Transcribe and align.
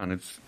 And 0.00 0.12
it's 0.12 0.40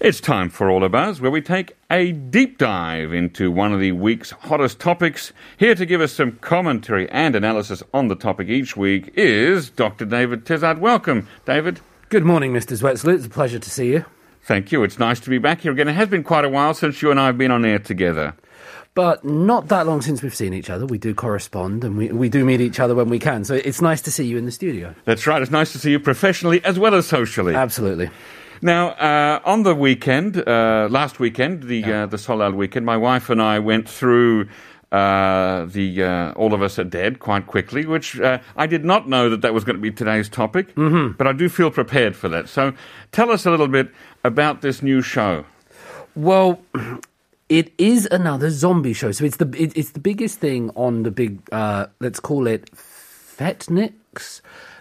it's 0.00 0.20
time 0.20 0.50
for 0.50 0.70
All 0.70 0.82
About 0.82 1.10
Us, 1.10 1.20
where 1.20 1.30
we 1.30 1.40
take 1.40 1.76
a 1.88 2.10
deep 2.10 2.58
dive 2.58 3.12
into 3.12 3.48
one 3.52 3.72
of 3.72 3.78
the 3.78 3.92
week's 3.92 4.32
hottest 4.32 4.80
topics. 4.80 5.32
Here 5.56 5.76
to 5.76 5.86
give 5.86 6.00
us 6.00 6.14
some 6.14 6.32
commentary 6.32 7.08
and 7.10 7.36
analysis 7.36 7.80
on 7.94 8.08
the 8.08 8.16
topic 8.16 8.48
each 8.48 8.76
week 8.76 9.12
is 9.14 9.70
Dr. 9.70 10.04
David 10.04 10.44
Tizzard. 10.44 10.80
Welcome, 10.80 11.28
David. 11.44 11.80
Good 12.08 12.24
morning, 12.24 12.52
Mr. 12.52 12.76
Zwetzel. 12.76 13.14
It's 13.14 13.26
a 13.26 13.30
pleasure 13.30 13.60
to 13.60 13.70
see 13.70 13.92
you. 13.92 14.04
Thank 14.42 14.72
you. 14.72 14.82
It's 14.82 14.98
nice 14.98 15.20
to 15.20 15.30
be 15.30 15.38
back 15.38 15.60
here 15.60 15.70
again. 15.70 15.86
It 15.86 15.92
has 15.92 16.08
been 16.08 16.24
quite 16.24 16.44
a 16.44 16.48
while 16.48 16.74
since 16.74 17.00
you 17.02 17.12
and 17.12 17.20
I 17.20 17.26
have 17.26 17.38
been 17.38 17.52
on 17.52 17.64
air 17.64 17.78
together. 17.78 18.34
But 18.98 19.24
not 19.24 19.68
that 19.68 19.86
long 19.86 20.02
since 20.02 20.24
we've 20.24 20.34
seen 20.34 20.52
each 20.52 20.68
other. 20.68 20.84
We 20.84 20.98
do 20.98 21.14
correspond 21.14 21.84
and 21.84 21.96
we, 21.96 22.08
we 22.08 22.28
do 22.28 22.44
meet 22.44 22.60
each 22.60 22.80
other 22.80 22.96
when 22.96 23.08
we 23.08 23.20
can. 23.20 23.44
So 23.44 23.54
it's 23.54 23.80
nice 23.80 24.02
to 24.02 24.10
see 24.10 24.26
you 24.26 24.36
in 24.36 24.44
the 24.44 24.50
studio. 24.50 24.92
That's 25.04 25.24
right. 25.24 25.40
It's 25.40 25.52
nice 25.52 25.70
to 25.70 25.78
see 25.78 25.92
you 25.92 26.00
professionally 26.00 26.64
as 26.64 26.80
well 26.80 26.96
as 26.96 27.06
socially. 27.06 27.54
Absolutely. 27.54 28.10
Now, 28.60 28.88
uh, 28.88 29.38
on 29.44 29.62
the 29.62 29.72
weekend, 29.72 30.38
uh, 30.38 30.88
last 30.90 31.20
weekend, 31.20 31.62
the 31.62 31.84
uh, 31.84 32.06
the 32.06 32.16
Seollal 32.16 32.56
weekend, 32.56 32.86
my 32.86 32.96
wife 32.96 33.30
and 33.30 33.40
I 33.40 33.60
went 33.60 33.88
through 33.88 34.48
uh, 34.90 35.66
the 35.66 36.02
uh, 36.02 36.32
All 36.32 36.52
of 36.52 36.60
Us 36.60 36.76
Are 36.80 36.82
Dead 36.82 37.20
quite 37.20 37.46
quickly, 37.46 37.86
which 37.86 38.18
uh, 38.18 38.40
I 38.56 38.66
did 38.66 38.84
not 38.84 39.08
know 39.08 39.30
that 39.30 39.42
that 39.42 39.54
was 39.54 39.62
going 39.62 39.76
to 39.76 39.80
be 39.80 39.92
today's 39.92 40.28
topic, 40.28 40.74
mm-hmm. 40.74 41.12
but 41.16 41.28
I 41.28 41.32
do 41.34 41.48
feel 41.48 41.70
prepared 41.70 42.16
for 42.16 42.28
that. 42.30 42.48
So, 42.48 42.72
tell 43.12 43.30
us 43.30 43.46
a 43.46 43.52
little 43.52 43.68
bit 43.68 43.92
about 44.24 44.60
this 44.60 44.82
new 44.82 45.02
show. 45.02 45.44
Well, 46.16 46.60
it 47.48 47.72
is 47.78 48.06
another 48.10 48.50
zombie 48.50 48.92
show. 48.92 49.12
So 49.12 49.24
it's 49.24 49.36
the 49.36 49.50
it, 49.56 49.76
it's 49.76 49.90
the 49.90 50.00
biggest 50.00 50.38
thing 50.38 50.70
on 50.76 51.02
the 51.02 51.10
big 51.10 51.40
uh, 51.52 51.86
let's 52.00 52.20
call 52.20 52.46
it 52.46 52.70
Fetnix 52.72 54.40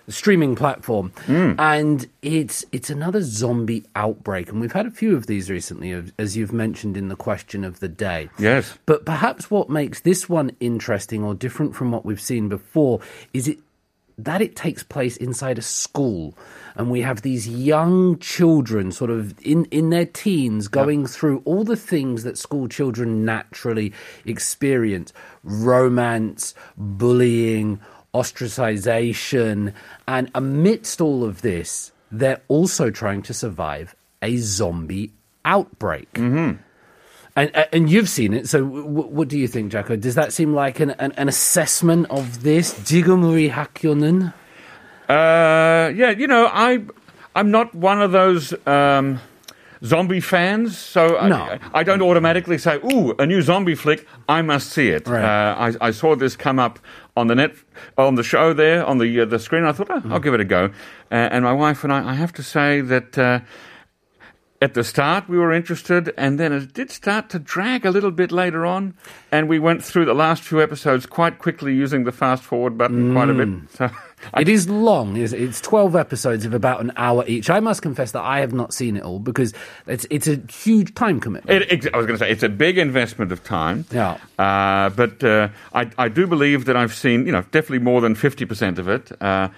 streaming 0.10 0.56
platform, 0.56 1.12
and 1.60 2.08
it's 2.22 2.66
it's 2.72 2.90
another 2.90 3.22
zombie 3.22 3.84
outbreak. 3.96 4.50
And 4.50 4.62
we've 4.62 4.72
had 4.72 4.86
a 4.86 4.92
few 4.92 5.16
of 5.16 5.28
these 5.28 5.50
recently, 5.50 6.12
as 6.18 6.38
you've 6.38 6.54
mentioned 6.54 6.98
in 6.98 7.10
the 7.10 7.16
question 7.16 7.64
of 7.64 7.80
the 7.80 7.90
day. 7.90 8.30
Yes. 8.40 8.78
But 8.86 9.06
perhaps 9.06 9.52
what 9.52 9.70
makes 9.70 10.02
this 10.02 10.30
one 10.30 10.52
interesting 10.60 11.24
or 11.24 11.34
different 11.34 11.76
from 11.76 11.92
what 11.92 12.06
we've 12.06 12.22
seen 12.22 12.50
before 12.50 13.02
is 13.34 13.48
it 13.48 13.60
that 14.18 14.42
it 14.42 14.56
takes 14.56 14.84
place 14.84 15.18
inside 15.18 15.58
a 15.58 15.62
school. 15.62 16.38
And 16.76 16.90
we 16.90 17.02
have 17.02 17.22
these 17.22 17.48
young 17.48 18.18
children 18.20 18.92
sort 18.92 19.10
of 19.10 19.34
in, 19.46 19.66
in 19.66 19.90
their 19.90 20.06
teens 20.06 20.68
going 20.68 21.06
through 21.06 21.42
all 21.46 21.64
the 21.64 21.76
things 21.76 22.24
that 22.24 22.38
school 22.38 22.68
children 22.68 23.26
naturally 23.26 23.94
experience. 24.26 25.14
Romance 25.44 26.56
bullying 26.78 27.80
ostracization. 28.14 29.74
And 30.08 30.32
amidst 30.34 31.02
all 31.02 31.24
of 31.24 31.42
this 31.42 31.92
they're 32.12 32.42
also 32.48 32.90
trying 32.90 33.22
to 33.24 33.34
survive 33.34 33.96
a 34.22 34.38
zombie 34.38 35.12
outbreak 35.46 36.12
mm-hmm. 36.14 36.62
And, 37.38 37.52
uh, 37.54 37.66
and 37.72 37.88
you've 37.88 38.10
seen 38.10 38.34
it, 38.34 38.50
so 38.50 38.66
w- 38.66 38.90
what 38.90 39.28
do 39.28 39.38
you 39.38 39.48
think, 39.48 39.72
Jacco? 39.72 39.96
Does 39.96 40.16
that 40.16 40.34
seem 40.34 40.56
like 40.56 40.80
an, 40.80 40.92
an, 40.98 41.12
an 41.18 41.30
assessment 41.30 42.08
of 42.10 42.42
this? 42.42 42.74
지금의 42.74 43.52
학교는? 43.52 44.34
Uh, 45.08 45.94
yeah, 45.96 46.10
you 46.10 46.26
know, 46.26 46.50
I, 46.52 46.80
I'm 47.36 47.52
not 47.52 47.76
one 47.76 48.02
of 48.02 48.12
those 48.12 48.56
um, 48.66 49.22
zombie 49.84 50.20
fans, 50.20 50.76
so 50.76 51.10
no. 51.28 51.36
I, 51.36 51.60
I, 51.76 51.84
don't 51.84 52.02
automatically 52.02 52.58
say, 52.58 52.78
ooh, 52.78 53.14
a 53.20 53.28
new 53.28 53.44
zombie 53.44 53.76
flick, 53.76 54.08
I 54.28 54.42
must 54.42 54.72
see 54.72 54.90
it. 54.90 55.08
Right. 55.08 55.24
Uh, 55.24 55.78
I, 55.80 55.90
I 55.90 55.92
saw 55.92 56.16
this 56.16 56.36
come 56.36 56.58
up 56.58 56.80
on 57.16 57.28
the 57.28 57.36
net 57.36 57.54
on 58.00 58.16
the 58.16 58.24
show 58.24 58.52
there 58.52 58.84
on 58.84 58.98
the 58.98 59.22
uh, 59.22 59.26
the 59.26 59.38
screen. 59.38 59.64
I 59.64 59.74
thought, 59.74 59.92
oh, 59.92 60.02
I'll 60.06 60.18
hmm. 60.18 60.24
give 60.24 60.34
it 60.34 60.42
a 60.42 60.46
go. 60.46 60.72
Uh, 61.12 61.30
and 61.32 61.44
my 61.44 61.54
wife 61.54 61.84
and 61.84 61.94
I, 61.94 62.10
I 62.10 62.14
have 62.16 62.34
to 62.34 62.44
say 62.44 62.82
that. 62.82 63.16
Uh, 63.16 63.42
at 64.60 64.74
the 64.74 64.84
start, 64.84 65.30
we 65.30 65.38
were 65.38 65.54
interested, 65.54 66.12
and 66.18 66.40
then 66.40 66.52
it 66.52 66.74
did 66.74 66.90
start 66.90 67.30
to 67.30 67.40
drag 67.40 67.86
a 67.86 67.92
little 67.92 68.10
bit 68.10 68.32
later 68.32 68.66
on, 68.66 68.96
and 69.32 69.48
we 69.48 69.60
went 69.60 69.84
through 69.84 70.06
the 70.06 70.16
last 70.16 70.42
few 70.42 70.62
episodes 70.62 71.06
quite 71.06 71.38
quickly 71.38 71.76
using 71.76 72.06
the 72.06 72.12
fast 72.12 72.44
forward 72.44 72.76
button 72.76 73.14
quite 73.14 73.30
a 73.30 73.34
bit. 73.34 73.48
Mm. 73.48 73.70
So 73.70 73.92
I 74.34 74.42
It 74.42 74.50
is 74.50 74.68
long. 74.68 75.16
It's, 75.16 75.32
it's 75.32 75.62
12 75.62 75.96
episodes 75.96 76.44
of 76.44 76.56
about 76.56 76.82
an 76.82 76.92
hour 76.98 77.24
each. 77.28 77.52
I 77.52 77.60
must 77.60 77.84
confess 77.84 78.14
that 78.14 78.24
I 78.24 78.40
have 78.40 78.52
not 78.52 78.74
seen 78.74 78.98
it 78.98 79.04
all 79.04 79.20
because 79.20 79.54
it's, 79.86 80.08
it's 80.10 80.28
a 80.28 80.42
huge 80.52 80.96
time 80.96 81.20
commitment. 81.20 81.62
It, 81.62 81.72
ex- 81.72 81.88
I 81.94 81.98
was 81.98 82.08
going 82.08 82.18
to 82.18 82.26
say 82.26 82.32
it's 82.32 82.44
a 82.44 82.50
big 82.50 82.80
investment 82.80 83.32
of 83.32 83.44
time. 83.44 83.86
Yeah. 83.92 84.18
Uh, 84.40 84.90
but 84.90 85.24
uh, 85.24 85.50
I, 85.76 85.92
I 86.00 86.10
do 86.10 86.26
believe 86.26 86.66
that 86.66 86.76
I've 86.76 86.96
seen, 86.96 87.28
you 87.28 87.32
know, 87.32 87.44
definitely 87.44 87.80
more 87.80 88.02
than 88.02 88.16
fifty 88.16 88.46
percent 88.46 88.80
of 88.80 88.88
it. 88.88 89.12
Uh, 89.22 89.50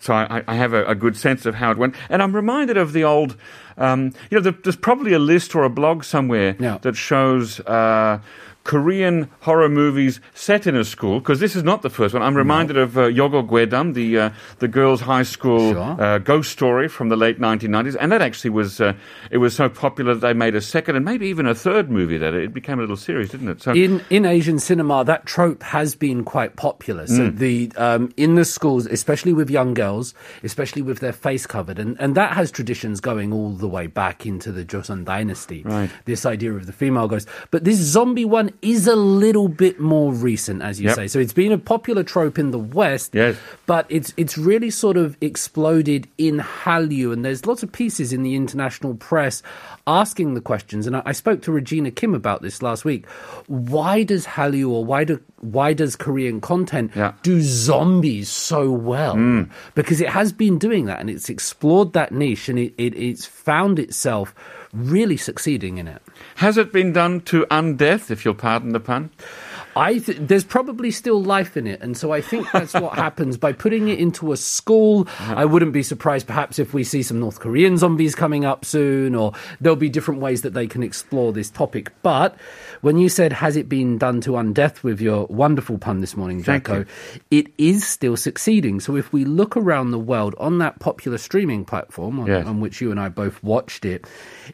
so 0.00 0.14
I, 0.14 0.42
I 0.46 0.54
have 0.56 0.72
a, 0.72 0.84
a 0.86 0.94
good 0.94 1.16
sense 1.16 1.46
of 1.46 1.54
how 1.54 1.70
it 1.70 1.78
went, 1.78 1.94
and 2.08 2.22
I'm 2.22 2.34
reminded 2.34 2.76
of 2.76 2.92
the 2.92 3.04
old. 3.04 3.36
Um, 3.78 4.12
you 4.30 4.36
know, 4.38 4.40
there, 4.40 4.52
there's 4.62 4.76
probably 4.76 5.12
a 5.14 5.18
list 5.18 5.54
or 5.54 5.64
a 5.64 5.70
blog 5.70 6.04
somewhere 6.04 6.56
Yeah. 6.60 6.78
that 6.82 6.96
shows. 6.96 7.60
Uh, 7.60 8.20
Korean 8.64 9.28
horror 9.40 9.68
movies 9.68 10.20
set 10.34 10.66
in 10.66 10.76
a 10.76 10.84
school 10.84 11.18
because 11.18 11.40
this 11.40 11.56
is 11.56 11.62
not 11.64 11.82
the 11.82 11.90
first 11.90 12.14
one. 12.14 12.22
I'm 12.22 12.36
reminded 12.36 12.76
of 12.76 12.96
uh, 12.96 13.02
Yeogo 13.02 13.46
Goedam, 13.46 13.92
the 13.94 14.18
uh, 14.18 14.30
the 14.60 14.68
girls' 14.68 15.00
high 15.00 15.24
school 15.24 15.72
Sure. 15.72 16.00
uh, 16.00 16.18
ghost 16.18 16.52
story 16.52 16.88
from 16.88 17.08
the 17.08 17.16
late 17.16 17.40
1990s, 17.40 17.96
and 18.00 18.12
that 18.12 18.22
actually 18.22 18.50
was 18.50 18.80
uh, 18.80 18.92
it 19.30 19.38
was 19.38 19.54
so 19.56 19.68
popular 19.68 20.14
that 20.14 20.20
they 20.20 20.32
made 20.32 20.54
a 20.54 20.60
second 20.60 20.96
and 20.96 21.04
maybe 21.04 21.26
even 21.26 21.46
a 21.46 21.54
third 21.54 21.90
movie 21.90 22.18
that 22.18 22.34
it 22.34 22.54
became 22.54 22.78
a 22.78 22.82
little 22.82 22.96
series, 22.96 23.30
didn't 23.30 23.48
it? 23.48 23.62
So 23.62 23.72
in 23.72 24.00
in 24.10 24.24
Asian 24.24 24.58
cinema, 24.60 25.04
that 25.04 25.26
trope 25.26 25.62
has 25.64 25.94
been 25.96 26.22
quite 26.24 26.56
popular. 26.56 27.06
So 27.06 27.22
Mm. 27.22 27.38
the 27.38 27.72
um, 27.76 28.12
in 28.16 28.36
the 28.36 28.44
schools, 28.44 28.86
especially 28.86 29.32
with 29.32 29.50
young 29.50 29.74
girls, 29.74 30.14
especially 30.44 30.82
with 30.82 31.00
their 31.00 31.12
face 31.12 31.46
covered, 31.46 31.78
and, 31.78 31.96
and 32.00 32.14
that 32.14 32.32
has 32.32 32.50
traditions 32.50 33.00
going 33.00 33.32
all 33.32 33.50
the 33.50 33.68
way 33.68 33.86
back 33.88 34.24
into 34.24 34.52
the 34.52 34.64
Joseon 34.64 35.04
dynasty. 35.04 35.62
Right. 35.64 35.90
This 36.04 36.24
idea 36.24 36.52
of 36.52 36.66
the 36.66 36.72
female 36.72 37.08
ghost, 37.08 37.28
but 37.50 37.64
this 37.64 37.76
zombie 37.78 38.24
one 38.24 38.51
is 38.60 38.86
a 38.86 38.96
little 38.96 39.48
bit 39.48 39.80
more 39.80 40.12
recent, 40.12 40.62
as 40.62 40.80
you 40.80 40.88
Yep. 40.88 40.96
say. 40.96 41.06
So 41.08 41.18
it's 41.18 41.32
been 41.32 41.52
a 41.52 41.58
popular 41.58 42.02
trope 42.02 42.38
in 42.38 42.50
the 42.50 42.58
West. 42.58 43.14
Yes. 43.14 43.36
But 43.66 43.86
it's 43.88 44.12
it's 44.16 44.36
really 44.36 44.70
sort 44.70 44.96
of 44.96 45.16
exploded 45.20 46.08
in 46.18 46.38
Hallyu, 46.38 47.12
and 47.12 47.24
there's 47.24 47.46
lots 47.46 47.62
of 47.62 47.72
pieces 47.72 48.12
in 48.12 48.22
the 48.22 48.34
international 48.34 48.94
press 48.94 49.42
asking 49.86 50.34
the 50.34 50.40
questions. 50.40 50.86
And 50.86 50.96
I, 50.96 51.02
I 51.06 51.12
spoke 51.12 51.42
to 51.42 51.52
Regina 51.52 51.90
Kim 51.90 52.14
about 52.14 52.42
this 52.42 52.62
last 52.62 52.84
week. 52.84 53.06
Why 53.46 54.02
does 54.02 54.26
Hallyu 54.26 54.68
or 54.70 54.84
why 54.84 55.04
do 55.04 55.20
why 55.40 55.72
does 55.72 55.96
Korean 55.96 56.40
content 56.40 56.92
Yeah. 56.94 57.12
do 57.22 57.40
zombies 57.40 58.28
so 58.28 58.70
well? 58.70 59.14
Hmm. 59.14 59.42
Because 59.74 60.00
it 60.00 60.08
has 60.08 60.32
been 60.32 60.58
doing 60.58 60.86
that, 60.86 61.00
and 61.00 61.10
it's 61.10 61.28
explored 61.28 61.92
that 61.94 62.12
niche, 62.12 62.48
and 62.48 62.58
it, 62.58 62.72
it 62.78 62.94
it's 62.96 63.26
found 63.26 63.78
itself 63.78 64.34
really 64.72 65.16
succeeding 65.16 65.78
in 65.78 65.86
it. 65.86 66.02
has 66.36 66.56
it 66.56 66.72
been 66.72 66.92
done 66.92 67.20
to 67.20 67.44
undeath, 67.50 68.10
if 68.10 68.24
you'll 68.24 68.34
pardon 68.34 68.72
the 68.72 68.80
pun? 68.80 69.10
I 69.74 69.98
th- 69.98 70.18
there's 70.20 70.44
probably 70.44 70.90
still 70.90 71.22
life 71.22 71.56
in 71.56 71.66
it, 71.66 71.80
and 71.80 71.96
so 71.96 72.12
I 72.12 72.20
think 72.20 72.50
that's 72.52 72.74
what 72.74 72.94
happens 72.98 73.36
by 73.36 73.52
putting 73.52 73.88
it 73.88 73.98
into 73.98 74.32
a 74.32 74.36
school. 74.36 75.02
Uh-huh. 75.08 75.34
I 75.36 75.44
wouldn't 75.44 75.72
be 75.72 75.82
surprised, 75.82 76.26
perhaps, 76.26 76.58
if 76.58 76.74
we 76.74 76.84
see 76.84 77.02
some 77.02 77.18
North 77.20 77.40
Korean 77.40 77.76
zombies 77.78 78.14
coming 78.14 78.44
up 78.44 78.64
soon, 78.64 79.14
or 79.14 79.32
there'll 79.60 79.76
be 79.76 79.88
different 79.88 80.20
ways 80.20 80.42
that 80.42 80.52
they 80.54 80.66
can 80.66 80.82
explore 80.82 81.32
this 81.32 81.48
topic. 81.50 81.90
But 82.02 82.36
when 82.82 82.98
you 82.98 83.08
said 83.08 83.32
has 83.32 83.56
it 83.56 83.68
been 83.68 83.96
done 83.98 84.20
to 84.22 84.32
undeath 84.32 84.82
with 84.82 85.00
your 85.00 85.26
wonderful 85.26 85.78
pun 85.78 86.00
this 86.00 86.16
morning, 86.16 86.42
Jacco, 86.42 86.84
it 87.30 87.46
is 87.56 87.86
still 87.86 88.16
succeeding. 88.16 88.80
So 88.80 88.96
if 88.96 89.12
we 89.12 89.24
look 89.24 89.56
around 89.56 89.90
the 89.90 89.98
world 89.98 90.34
on 90.38 90.58
that 90.58 90.80
popular 90.80 91.18
streaming 91.18 91.64
platform 91.64 92.20
on, 92.20 92.26
Yes. 92.26 92.46
on 92.46 92.60
which 92.60 92.80
you 92.80 92.90
and 92.90 93.00
I 93.00 93.08
both 93.08 93.42
watched 93.42 93.84
it, 93.84 94.06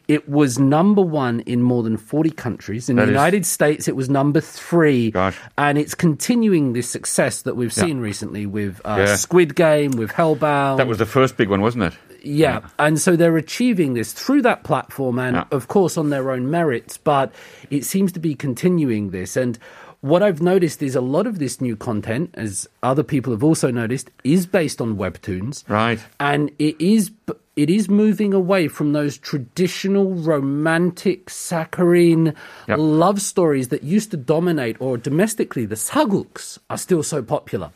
it 0.07 0.29
was 0.29 0.59
number 0.59 1.01
one 1.01 1.41
in 1.41 1.61
more 1.61 1.83
than 1.83 1.97
40 1.97 2.29
countries. 2.31 2.89
In 2.89 2.95
That 2.95 3.05
the 3.05 3.11
is- 3.11 3.15
United 3.15 3.45
States, 3.45 3.87
it 3.87 3.95
was 3.95 4.09
number 4.09 4.39
three. 4.41 5.08
Gosh. 5.11 5.37
And 5.57 5.77
it's 5.77 5.95
continuing 5.95 6.73
this 6.73 6.89
success 6.89 7.41
that 7.43 7.55
we've 7.55 7.73
seen 7.73 7.99
recently 7.99 8.45
with 8.45 8.81
uh, 8.85 8.95
Yeah. 8.99 9.15
Squid 9.15 9.55
Game, 9.55 9.91
with 9.91 10.11
Hellbound. 10.11 10.77
That 10.77 10.87
was 10.87 10.97
the 10.97 11.05
first 11.05 11.37
big 11.37 11.49
one, 11.49 11.61
wasn't 11.61 11.85
it? 11.85 11.93
Yeah. 12.23 12.61
And 12.77 12.99
so 12.99 13.15
they're 13.15 13.37
achieving 13.37 13.93
this 13.93 14.11
through 14.13 14.41
that 14.43 14.63
platform 14.63 15.19
and, 15.19 15.35
Yeah. 15.37 15.45
of 15.51 15.67
course, 15.67 15.97
on 15.97 16.09
their 16.09 16.31
own 16.31 16.49
merits. 16.51 16.97
But 16.97 17.33
it 17.69 17.85
seems 17.85 18.11
to 18.13 18.19
be 18.19 18.35
continuing 18.35 19.11
this. 19.11 19.37
And 19.37 19.57
what 20.01 20.21
I've 20.23 20.41
noticed 20.41 20.81
is 20.83 20.95
a 20.95 21.01
lot 21.01 21.27
of 21.27 21.39
this 21.39 21.61
new 21.61 21.75
content, 21.75 22.29
as 22.33 22.67
other 22.83 23.03
people 23.03 23.31
have 23.33 23.43
also 23.43 23.71
noticed, 23.71 24.09
is 24.23 24.45
based 24.45 24.81
on 24.81 24.97
webtoons. 24.97 25.67
Right. 25.69 25.99
And 26.19 26.51
it 26.59 26.79
is. 26.79 27.11
It 27.59 27.69
is 27.69 27.89
moving 27.89 28.33
away 28.33 28.69
from 28.69 28.93
those 28.93 29.17
traditional 29.17 30.13
romantic 30.13 31.29
saccharine 31.29 32.33
Yep. 32.69 32.77
love 32.79 33.21
stories 33.21 33.67
that 33.67 33.83
used 33.83 34.11
to 34.11 34.17
dominate, 34.17 34.77
or 34.79 34.97
domestically, 34.97 35.65
the 35.65 35.75
sageuks 35.75 36.57
are 36.69 36.77
still 36.77 37.03
so 37.03 37.21
popular. 37.21 37.71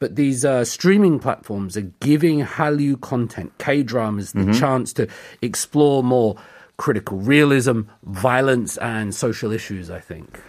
But 0.00 0.16
these 0.16 0.44
uh, 0.44 0.64
streaming 0.64 1.20
platforms 1.20 1.76
are 1.76 1.92
giving 2.00 2.40
Hallyu 2.40 3.00
content, 3.00 3.52
K 3.58 3.84
dramas, 3.84 4.32
the 4.32 4.52
chance 4.52 4.92
to 4.94 5.06
explore 5.40 6.02
more 6.02 6.34
critical 6.76 7.18
realism, 7.18 7.82
violence, 8.02 8.78
and 8.78 9.14
social 9.14 9.52
issues, 9.52 9.90
I 9.90 10.00
think. 10.00 10.40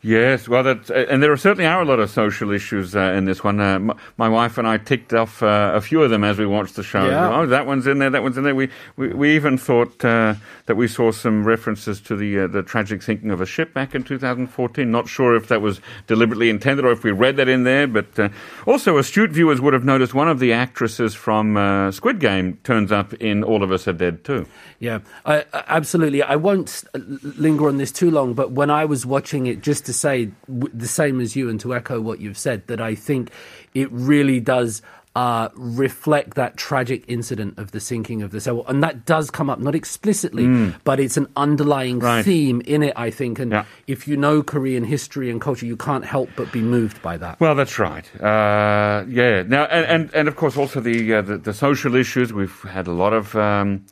Yes, 0.00 0.48
well, 0.48 0.62
that, 0.62 0.88
uh, 0.92 0.94
and 1.10 1.20
there 1.20 1.36
certainly 1.36 1.66
are 1.66 1.82
a 1.82 1.84
lot 1.84 1.98
of 1.98 2.08
social 2.08 2.52
issues 2.52 2.94
uh, 2.94 3.00
in 3.16 3.24
this 3.24 3.42
one. 3.42 3.58
Uh, 3.60 3.94
my 4.16 4.28
wife 4.28 4.56
and 4.56 4.66
I 4.68 4.78
ticked 4.78 5.12
off 5.12 5.42
uh, 5.42 5.72
a 5.74 5.80
few 5.80 6.00
of 6.04 6.10
them 6.10 6.22
as 6.22 6.38
we 6.38 6.46
watched 6.46 6.76
the 6.76 6.84
show. 6.84 7.04
Yeah. 7.08 7.36
Oh, 7.36 7.46
that 7.46 7.66
one's 7.66 7.84
in 7.88 7.98
there, 7.98 8.08
that 8.08 8.22
one's 8.22 8.38
in 8.38 8.44
there. 8.44 8.54
We 8.54 8.68
we, 8.96 9.08
we 9.08 9.34
even 9.34 9.58
thought 9.58 10.04
uh, 10.04 10.34
that 10.66 10.76
we 10.76 10.86
saw 10.86 11.10
some 11.10 11.42
references 11.44 12.00
to 12.02 12.14
the 12.14 12.40
uh, 12.40 12.46
the 12.46 12.62
tragic 12.62 13.02
sinking 13.02 13.32
of 13.32 13.40
a 13.40 13.46
ship 13.46 13.74
back 13.74 13.92
in 13.92 14.04
2014. 14.04 14.88
Not 14.88 15.08
sure 15.08 15.34
if 15.34 15.48
that 15.48 15.62
was 15.62 15.80
deliberately 16.06 16.48
intended 16.48 16.84
or 16.84 16.92
if 16.92 17.02
we 17.02 17.10
read 17.10 17.36
that 17.36 17.48
in 17.48 17.64
there, 17.64 17.88
but 17.88 18.16
uh, 18.20 18.28
also 18.66 18.98
astute 18.98 19.30
viewers 19.32 19.60
would 19.60 19.74
have 19.74 19.84
noticed 19.84 20.14
one 20.14 20.28
of 20.28 20.38
the 20.38 20.52
actresses 20.52 21.12
from 21.16 21.56
uh, 21.56 21.90
Squid 21.90 22.20
Game 22.20 22.58
turns 22.62 22.92
up 22.92 23.14
in 23.14 23.42
All 23.42 23.64
of 23.64 23.72
Us 23.72 23.88
Are 23.88 23.92
Dead 23.92 24.22
too. 24.22 24.46
Yeah, 24.78 25.00
I- 25.26 25.44
absolutely. 25.66 26.22
I 26.22 26.36
won't 26.36 26.84
linger 26.94 27.66
on 27.66 27.78
this 27.78 27.90
too 27.90 28.12
long, 28.12 28.34
but 28.34 28.52
when 28.52 28.70
I 28.70 28.84
was 28.84 29.04
watching 29.04 29.48
it, 29.48 29.60
just 29.60 29.87
to 29.88 29.92
say 29.92 30.30
w- 30.46 30.72
the 30.72 30.86
same 30.88 31.20
as 31.20 31.34
you 31.34 31.48
and 31.50 31.58
to 31.60 31.74
echo 31.74 32.00
what 32.00 32.20
you've 32.20 32.38
said, 32.38 32.66
that 32.68 32.80
I 32.80 32.94
think 32.94 33.30
it 33.74 33.88
really 33.90 34.38
does. 34.40 34.82
Uh, 35.16 35.48
reflect 35.56 36.34
that 36.34 36.56
tragic 36.56 37.02
incident 37.08 37.58
of 37.58 37.72
the 37.72 37.80
sinking 37.80 38.22
of 38.22 38.30
the 38.30 38.38
Sewol, 38.38 38.62
and 38.68 38.84
that 38.84 39.04
does 39.04 39.32
come 39.32 39.50
up 39.50 39.58
not 39.58 39.74
explicitly, 39.74 40.46
but 40.84 41.00
it's 41.00 41.16
an 41.16 41.26
underlying 41.34 41.98
Right. 41.98 42.24
theme 42.24 42.60
in 42.66 42.84
it, 42.84 42.92
I 42.94 43.10
think. 43.10 43.40
And 43.40 43.50
Yeah. 43.50 43.64
if 43.88 44.06
you 44.06 44.16
know 44.16 44.44
Korean 44.44 44.84
history 44.84 45.28
and 45.28 45.40
culture, 45.40 45.66
you 45.66 45.76
can't 45.76 46.04
help 46.04 46.28
but 46.36 46.52
be 46.52 46.62
moved 46.62 47.02
by 47.02 47.16
that. 47.16 47.40
Well, 47.40 47.56
that's 47.56 47.80
right. 47.80 48.06
Uh, 48.22 49.04
yeah. 49.08 49.42
Now, 49.42 49.64
and, 49.64 49.84
and, 49.86 50.14
and 50.14 50.28
of 50.28 50.36
course, 50.36 50.56
also 50.56 50.78
the, 50.78 51.14
uh, 51.14 51.22
the 51.22 51.38
the 51.38 51.54
social 51.54 51.96
issues. 51.96 52.32
We've 52.32 52.60
had 52.62 52.86
a 52.86 52.92
lot 52.92 53.12
of 53.12 53.34
um, 53.34 53.86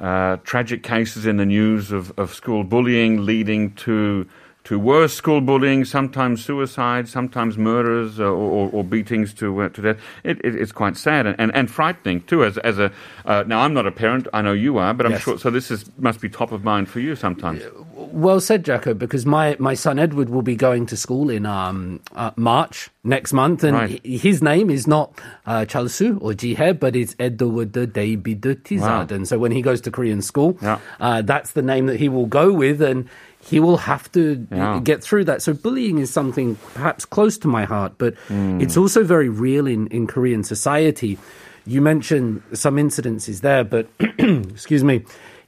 uh, 0.00 0.38
tragic 0.42 0.82
cases 0.82 1.24
in 1.24 1.36
the 1.36 1.46
news 1.46 1.92
of, 1.92 2.12
of 2.18 2.34
school 2.34 2.64
bullying 2.64 3.24
leading 3.24 3.72
to 3.86 4.26
to 4.64 4.78
worse 4.78 5.12
school 5.12 5.40
bullying, 5.42 5.84
sometimes 5.84 6.42
suicide, 6.44 7.06
sometimes 7.08 7.58
murders 7.58 8.18
uh, 8.18 8.24
or, 8.24 8.70
or 8.72 8.82
beatings 8.82 9.34
to 9.34 9.60
uh, 9.62 9.68
to 9.68 9.82
death. 9.82 9.98
It, 10.24 10.38
it, 10.44 10.54
it's 10.54 10.72
quite 10.72 10.96
sad 10.96 11.26
and, 11.26 11.36
and, 11.38 11.54
and 11.54 11.70
frightening 11.70 12.22
too. 12.22 12.44
As 12.44 12.56
as 12.58 12.78
a 12.78 12.90
uh, 13.26 13.44
now, 13.46 13.60
I'm 13.60 13.74
not 13.74 13.86
a 13.86 13.92
parent. 13.92 14.26
I 14.32 14.40
know 14.42 14.52
you 14.54 14.78
are, 14.78 14.94
but 14.94 15.06
I'm 15.06 15.12
Yes. 15.12 15.22
sure. 15.22 15.38
So 15.38 15.50
this 15.50 15.70
is 15.70 15.84
must 15.98 16.20
be 16.20 16.28
top 16.30 16.50
of 16.50 16.64
mind 16.64 16.88
for 16.88 17.00
you 17.00 17.14
sometimes. 17.14 17.62
Well 17.94 18.40
said, 18.40 18.64
Jacco, 18.64 18.94
because 18.94 19.26
my, 19.26 19.56
my 19.58 19.74
son 19.74 19.98
Edward 19.98 20.28
will 20.28 20.42
be 20.42 20.56
going 20.56 20.86
to 20.86 20.96
school 20.96 21.30
in 21.30 21.46
um, 21.46 22.00
uh, 22.14 22.30
March 22.36 22.90
next 23.02 23.32
month, 23.32 23.62
and 23.64 23.74
Right. 23.74 24.04
his 24.06 24.40
name 24.42 24.70
is 24.70 24.86
not 24.86 25.20
uh, 25.46 25.64
Chalsu 25.66 26.18
or 26.20 26.32
Jihe, 26.32 26.78
but 26.78 26.96
it's 26.96 27.14
Edward 27.18 27.72
David 27.92 28.42
Tizzard. 28.42 28.80
Wow. 29.10 29.16
And 29.16 29.28
so 29.28 29.38
when 29.38 29.52
he 29.52 29.62
goes 29.62 29.80
to 29.82 29.90
Korean 29.90 30.22
school, 30.22 30.56
Yeah. 30.62 30.78
uh, 31.00 31.22
that's 31.22 31.52
the 31.52 31.62
name 31.62 31.86
that 31.86 31.98
he 32.00 32.08
will 32.08 32.26
go 32.26 32.52
with, 32.52 32.80
and 32.82 33.08
he 33.50 33.60
will 33.60 33.76
have 33.78 34.10
to 34.12 34.46
Yeah. 34.50 34.80
get 34.82 35.02
through 35.02 35.24
that. 35.24 35.42
So 35.42 35.52
bullying 35.52 35.98
is 35.98 36.10
something 36.12 36.56
perhaps 36.74 37.04
close 37.04 37.38
to 37.38 37.48
my 37.48 37.64
heart, 37.64 37.92
but 37.98 38.14
Hmm. 38.28 38.60
it's 38.60 38.76
also 38.76 39.04
very 39.04 39.28
real 39.28 39.66
in, 39.66 39.86
in 39.88 40.06
Korean 40.06 40.42
society. 40.44 41.18
You 41.66 41.80
mentioned 41.80 42.42
some 42.52 42.76
incidences 42.76 43.40
there, 43.40 43.64
but 43.64 43.86
excuse 44.18 44.84
me. 44.84 45.04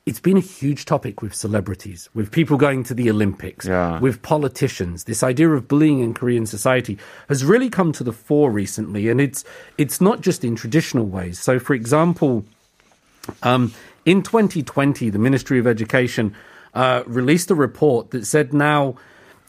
It's 0.09 0.21
been 0.21 0.37
a 0.37 0.41
huge 0.61 0.85
topic 0.85 1.21
with 1.21 1.35
celebrities, 1.35 2.09
with 2.15 2.31
people 2.31 2.57
going 2.57 2.85
to 2.85 2.95
the 2.95 3.11
Olympics, 3.11 3.67
Yeah. 3.67 3.99
with 3.99 4.23
politicians. 4.23 5.03
This 5.05 5.25
idea 5.25 5.51
of 5.51 5.67
bullying 5.67 5.99
in 5.99 6.15
Korean 6.15 6.47
society 6.47 6.97
has 7.29 7.45
really 7.45 7.69
come 7.69 7.91
to 7.91 8.05
the 8.05 8.13
fore 8.13 8.53
recently, 8.53 9.09
and 9.11 9.21
it's 9.21 9.45
it's 9.79 10.01
not 10.01 10.21
just 10.21 10.45
in 10.45 10.55
traditional 10.55 11.07
ways. 11.07 11.41
So, 11.41 11.59
for 11.59 11.75
example, 11.75 12.45
um, 13.43 13.73
in 14.05 14.23
2020, 14.23 15.11
the 15.11 15.19
Ministry 15.19 15.59
of 15.59 15.67
Education 15.67 16.35
uh, 16.77 17.03
released 17.07 17.51
a 17.51 17.55
report 17.55 18.11
that 18.11 18.27
said 18.27 18.53
now 18.53 18.97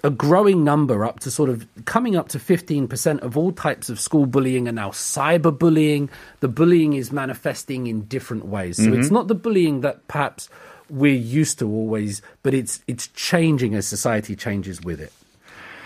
a 0.03 0.09
growing 0.09 0.63
number, 0.63 1.03
up 1.03 1.19
to 1.19 1.29
sort 1.29 1.49
of 1.49 1.67
coming 1.85 2.15
up 2.15 2.29
to 2.29 2.39
15% 2.39 3.19
of 3.19 3.37
all 3.37 3.51
types 3.51 3.89
of 3.89 3.99
school 3.99 4.25
bullying 4.25 4.67
are 4.67 4.71
now 4.71 4.91
cyberbullying. 4.91 6.09
The 6.39 6.47
bullying 6.47 6.93
is 6.93 7.11
manifesting 7.11 7.87
in 7.87 8.03
different 8.03 8.45
ways. 8.45 8.77
So 8.77 8.93
it's 8.93 9.11
not 9.11 9.27
the 9.27 9.35
bullying 9.35 9.81
that 9.81 10.07
perhaps 10.07 10.49
we're 10.89 11.13
used 11.13 11.59
to 11.59 11.67
always, 11.67 12.21
but 12.43 12.53
it's 12.53 12.81
it's 12.87 13.07
changing 13.07 13.75
as 13.75 13.85
society 13.85 14.35
changes 14.35 14.81
with 14.81 15.01
it. 15.01 15.11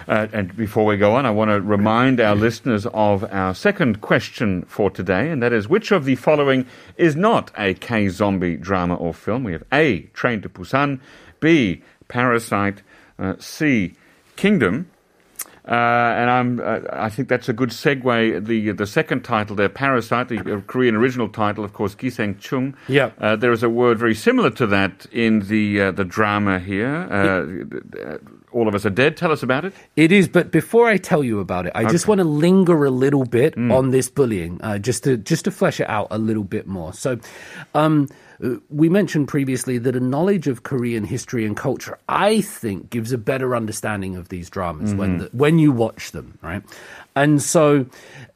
Uh, 0.08 0.28
and 0.34 0.56
before 0.56 0.86
we 0.86 0.98
go 0.98 1.16
on, 1.16 1.26
I 1.26 1.32
want 1.32 1.50
to 1.50 1.62
remind 1.62 2.20
our 2.20 2.36
listeners 2.36 2.86
of 2.88 3.24
our 3.32 3.54
second 3.54 4.02
question 4.02 4.64
for 4.64 4.90
today, 4.90 5.30
and 5.30 5.42
that 5.42 5.54
is 5.54 5.68
which 5.68 5.92
of 5.92 6.06
the 6.06 6.16
following 6.16 6.66
is 6.98 7.16
not 7.16 7.52
a 7.58 7.74
K 7.76 8.10
zombie 8.10 8.58
drama 8.58 8.96
or 8.96 9.14
film? 9.14 9.44
We 9.44 9.54
have 9.54 9.64
A. 9.72 10.02
Train 10.14 10.42
to 10.42 10.50
Busan, 10.50 11.00
B. 11.42 11.84
Parasite, 12.08 12.82
uh, 13.20 13.36
C. 13.40 13.96
Kingdom. 14.38 14.90
Uh, 15.64 15.74
and 15.76 16.30
I'm, 16.30 16.60
uh, 16.60 16.80
I 16.92 17.10
think 17.10 17.30
that's 17.30 17.48
a 17.48 17.54
good 17.54 17.70
segue. 17.70 18.46
The 18.46 18.72
the 18.72 18.88
second 18.88 19.24
title 19.24 19.56
there, 19.56 19.70
Parasite, 19.70 20.28
the 20.30 20.40
uh, 20.40 20.62
Korean 20.62 20.96
original 20.96 21.30
title, 21.30 21.64
of 21.64 21.74
course, 21.74 21.94
Giseng 21.94 22.40
Chung. 22.40 22.76
Yeah. 22.88 23.12
Uh, 23.20 23.36
there 23.36 23.52
is 23.52 23.62
a 23.62 23.70
word 23.70 24.00
very 24.00 24.16
similar 24.16 24.50
to 24.52 24.66
that 24.68 25.06
in 25.12 25.42
the 25.42 25.82
uh, 25.82 25.92
the 25.92 26.04
drama 26.04 26.58
here. 26.58 27.08
Uh, 27.12 28.00
uh, 28.02 28.18
All 28.52 28.68
of 28.68 28.74
us 28.74 28.86
are 28.88 28.90
dead. 28.90 29.16
Tell 29.18 29.32
us 29.32 29.44
about 29.44 29.64
it. 29.64 29.74
It 29.96 30.12
is, 30.12 30.28
but 30.28 30.52
before 30.52 30.90
I 30.90 30.98
tell 30.98 31.24
you 31.24 31.40
about 31.40 31.68
it, 31.68 31.74
I 31.76 31.86
just 31.86 32.08
want 32.08 32.20
to 32.20 32.26
linger 32.26 32.84
a 32.84 32.90
little 32.92 33.26
bit 33.26 33.56
on 33.56 33.92
this 33.92 34.10
bullying, 34.10 34.60
uh, 34.64 34.80
just 34.80 35.04
to 35.04 35.16
just 35.16 35.46
to 35.46 35.52
flesh 35.52 35.80
it 35.80 35.88
out 35.88 36.08
a 36.10 36.18
little 36.18 36.44
bit 36.44 36.66
more. 36.66 36.92
So, 36.92 37.20
um, 37.76 38.10
uh, 38.10 38.31
we 38.70 38.90
mentioned 38.90 39.28
previously 39.28 39.78
that 39.78 39.96
a 39.96 40.00
knowledge 40.00 40.48
of 40.48 40.64
Korean 40.64 41.04
history 41.04 41.46
and 41.46 41.56
culture, 41.56 41.98
I 42.10 42.42
think, 42.42 42.90
gives 42.90 43.12
a 43.12 43.18
better 43.18 43.56
understanding 43.56 44.16
of 44.16 44.30
these 44.30 44.50
dramas 44.50 44.96
when 44.96 45.20
the, 45.20 45.30
when 45.32 45.60
you 45.60 45.72
watch 45.72 46.12
them, 46.12 46.38
right? 46.42 46.64
And 47.16 47.42
so, 47.42 47.86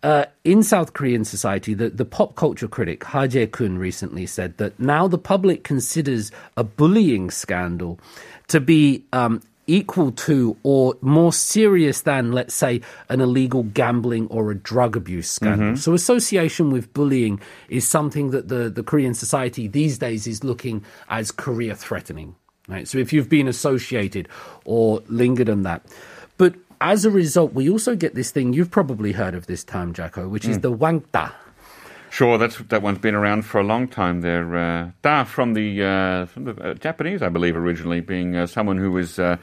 uh, 0.04 0.26
in 0.44 0.62
South 0.62 0.94
Korean 0.94 1.26
society, 1.26 1.74
the, 1.74 1.90
the 1.90 2.06
pop 2.06 2.36
culture 2.36 2.68
critic 2.68 3.04
Ha 3.06 3.26
Jae-keun 3.26 3.78
recently 3.78 4.26
said 4.26 4.58
that 4.58 4.80
now 4.80 5.08
the 5.08 5.18
public 5.18 5.64
considers 5.64 6.32
a 6.56 6.64
bullying 6.64 7.32
scandal 7.32 8.00
to 8.50 8.60
be 8.60 9.06
um, 9.12 9.42
equal 9.68 10.12
to 10.12 10.58
or 10.64 10.96
more 11.02 11.34
serious 11.34 12.02
than, 12.02 12.32
let's 12.32 12.54
say, 12.54 12.82
an 13.10 13.22
illegal 13.22 13.64
gambling 13.64 14.28
or 14.28 14.52
a 14.52 14.56
drug 14.56 14.96
abuse 14.96 15.30
scandal. 15.30 15.68
Mm-hmm. 15.70 15.76
So, 15.76 15.94
association 15.94 16.72
with 16.72 16.94
bullying 16.94 17.40
is 17.70 17.88
something 17.88 18.32
that 18.32 18.48
the, 18.48 18.70
the 18.70 18.84
Korean 18.84 19.14
society 19.14 19.68
these 19.68 19.98
days 19.98 20.28
is 20.28 20.44
looking 20.44 20.84
as 21.10 21.32
career 21.32 21.76
threatening. 21.76 22.36
Right? 22.68 22.88
So, 22.88 22.98
if 22.98 23.14
you've 23.14 23.30
been 23.30 23.48
associated 23.48 24.28
or 24.66 25.02
lingered 25.08 25.50
on 25.50 25.64
that. 25.64 25.82
But 26.38 26.56
as 26.82 27.06
a 27.06 27.10
result, 27.10 27.54
we 27.54 27.70
also 27.70 27.96
get 27.96 28.16
this 28.16 28.32
thing, 28.32 28.54
you've 28.54 28.72
probably 28.72 29.14
heard 29.14 29.36
of 29.36 29.48
this 29.48 29.64
term, 29.64 29.94
Jacco, 29.94 30.28
which 30.28 30.46
is 30.46 30.58
mm. 30.58 30.62
the 30.62 30.74
wangta. 30.74 31.32
Sure, 32.16 32.38
that's 32.38 32.60
that 32.70 32.82
one's 32.82 33.00
been 33.00 33.14
around 33.14 33.42
for 33.42 33.60
a 33.60 33.64
long 33.66 33.90
time. 33.90 34.22
There, 34.22 34.56
uh, 34.56 34.92
Da 35.02 35.26
from 35.26 35.54
the 35.54 35.84
uh, 35.84 36.26
from 36.28 36.46
the 36.46 36.52
uh, 36.52 36.74
Japanese, 36.76 37.22
I 37.22 37.28
believe, 37.28 37.58
originally 37.58 38.00
being 38.00 38.38
uh, 38.38 38.48
someone 38.48 38.78
who 38.78 38.92
was. 38.92 39.20
Uh, 39.20 39.36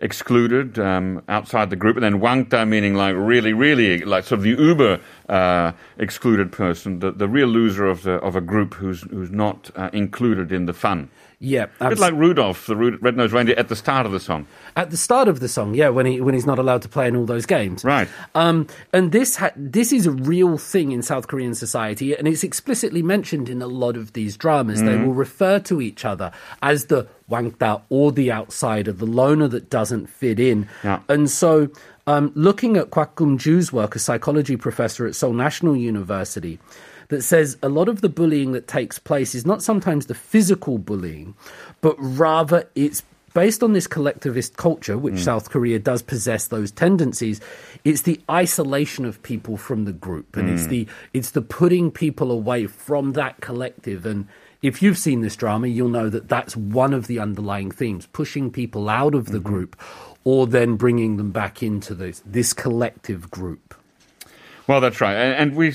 excluded 0.00 0.78
um, 0.78 1.22
outside 1.28 1.70
the 1.70 1.76
group, 1.76 1.96
and 1.96 2.02
then 2.02 2.20
Wangta 2.20 2.66
meaning 2.66 2.94
like 2.94 3.14
really, 3.16 3.52
really 3.52 3.98
like 4.00 4.24
sort 4.24 4.38
of 4.38 4.42
the 4.42 4.50
uber 4.50 4.98
excluded 5.98 6.50
person, 6.50 6.98
the, 7.00 7.12
the 7.12 7.28
real 7.28 7.46
loser 7.46 7.86
of 7.86 8.02
the 8.02 8.14
of 8.14 8.34
a 8.34 8.40
group 8.40 8.74
who's 8.74 9.02
who's 9.02 9.30
not 9.30 9.70
included 9.92 10.50
in 10.50 10.66
the 10.66 10.72
fun. 10.72 11.10
Yeah, 11.40 11.66
A 11.78 11.90
bit 11.90 12.00
like 12.00 12.14
Rudolph, 12.14 12.66
the 12.66 12.74
red-nosed 12.74 13.32
reindeer, 13.32 13.54
at 13.56 13.68
the 13.68 13.76
start 13.76 14.06
of 14.06 14.10
the 14.12 14.18
song. 14.18 14.46
at 14.74 14.90
the 14.90 14.96
start 14.96 15.28
of 15.28 15.38
the 15.38 15.46
song, 15.48 15.72
yeah, 15.72 15.88
when 15.88 16.04
he 16.04 16.20
when 16.20 16.34
he's 16.34 16.46
not 16.46 16.58
allowed 16.58 16.82
to 16.82 16.88
play 16.88 17.06
in 17.06 17.14
all 17.14 17.26
those 17.26 17.46
games, 17.46 17.84
Right. 17.84 18.08
Um, 18.34 18.66
and 18.92 19.12
this 19.12 19.36
ha- 19.36 19.52
this 19.54 19.92
is 19.92 20.04
a 20.04 20.10
real 20.10 20.58
thing 20.58 20.90
in 20.90 21.00
South 21.00 21.28
Korean 21.28 21.54
society, 21.54 22.12
and 22.16 22.26
it's 22.26 22.42
explicitly 22.42 23.02
mentioned 23.02 23.48
in 23.48 23.62
a 23.62 23.68
lot 23.68 23.96
of 23.96 24.14
these 24.14 24.36
dramas. 24.36 24.82
They 24.82 24.96
will 24.96 25.14
refer 25.14 25.60
to 25.60 25.80
each 25.80 26.04
other 26.04 26.32
as 26.60 26.86
the 26.86 27.06
wangda 27.30 27.82
or 27.88 28.10
the 28.10 28.32
outsider, 28.32 28.90
the 28.90 29.06
loner 29.06 29.46
that 29.46 29.70
doesn't 29.70 30.08
fit 30.08 30.40
in. 30.40 30.66
Yeah. 30.82 31.00
And 31.08 31.30
so, 31.30 31.68
um, 32.08 32.32
looking 32.34 32.76
at 32.76 32.90
Kwak 32.90 33.14
Keum 33.14 33.38
Joo's 33.38 33.72
work, 33.72 33.94
a 33.94 34.00
psychology 34.00 34.56
professor 34.56 35.06
at 35.06 35.14
Seoul 35.14 35.34
National 35.34 35.76
University, 35.76 36.58
that 37.08 37.22
says 37.22 37.56
a 37.62 37.68
lot 37.68 37.88
of 37.88 38.00
the 38.00 38.08
bullying 38.08 38.52
that 38.52 38.68
takes 38.68 38.98
place 38.98 39.34
is 39.34 39.46
not 39.46 39.62
sometimes 39.62 40.06
the 40.06 40.14
physical 40.14 40.78
bullying, 40.78 41.34
but 41.80 41.96
rather 41.98 42.68
it's 42.74 43.02
based 43.34 43.62
on 43.62 43.72
this 43.72 43.86
collectivist 43.86 44.56
culture, 44.56 44.98
which 44.98 45.14
mm. 45.14 45.18
South 45.20 45.50
Korea 45.50 45.78
does 45.78 46.02
possess 46.02 46.48
those 46.48 46.70
tendencies. 46.70 47.40
It's 47.84 48.02
the 48.02 48.20
isolation 48.30 49.04
of 49.04 49.22
people 49.22 49.56
from 49.56 49.84
the 49.84 49.92
group, 49.92 50.36
and 50.36 50.50
it's 50.50 50.64
mm. 50.64 50.70
the 50.70 50.88
it's 51.12 51.30
the 51.30 51.42
putting 51.42 51.90
people 51.90 52.30
away 52.30 52.66
from 52.66 53.12
that 53.12 53.40
collective. 53.40 54.04
And 54.06 54.26
if 54.62 54.82
you've 54.82 54.98
seen 54.98 55.20
this 55.20 55.36
drama, 55.36 55.68
you'll 55.68 55.88
know 55.88 56.08
that 56.08 56.28
that's 56.28 56.56
one 56.56 56.92
of 56.92 57.06
the 57.06 57.18
underlying 57.18 57.70
themes: 57.70 58.06
pushing 58.06 58.50
people 58.50 58.88
out 58.88 59.14
of 59.14 59.26
the 59.26 59.38
mm-hmm. 59.38 59.48
group, 59.48 59.76
or 60.24 60.46
then 60.46 60.76
bringing 60.76 61.16
them 61.16 61.30
back 61.30 61.62
into 61.62 61.94
this 61.94 62.22
this 62.26 62.52
collective 62.52 63.30
group. 63.30 63.74
Well, 64.68 64.82
that's 64.82 65.00
right, 65.00 65.14
and, 65.14 65.34
and 65.34 65.56
we 65.56 65.72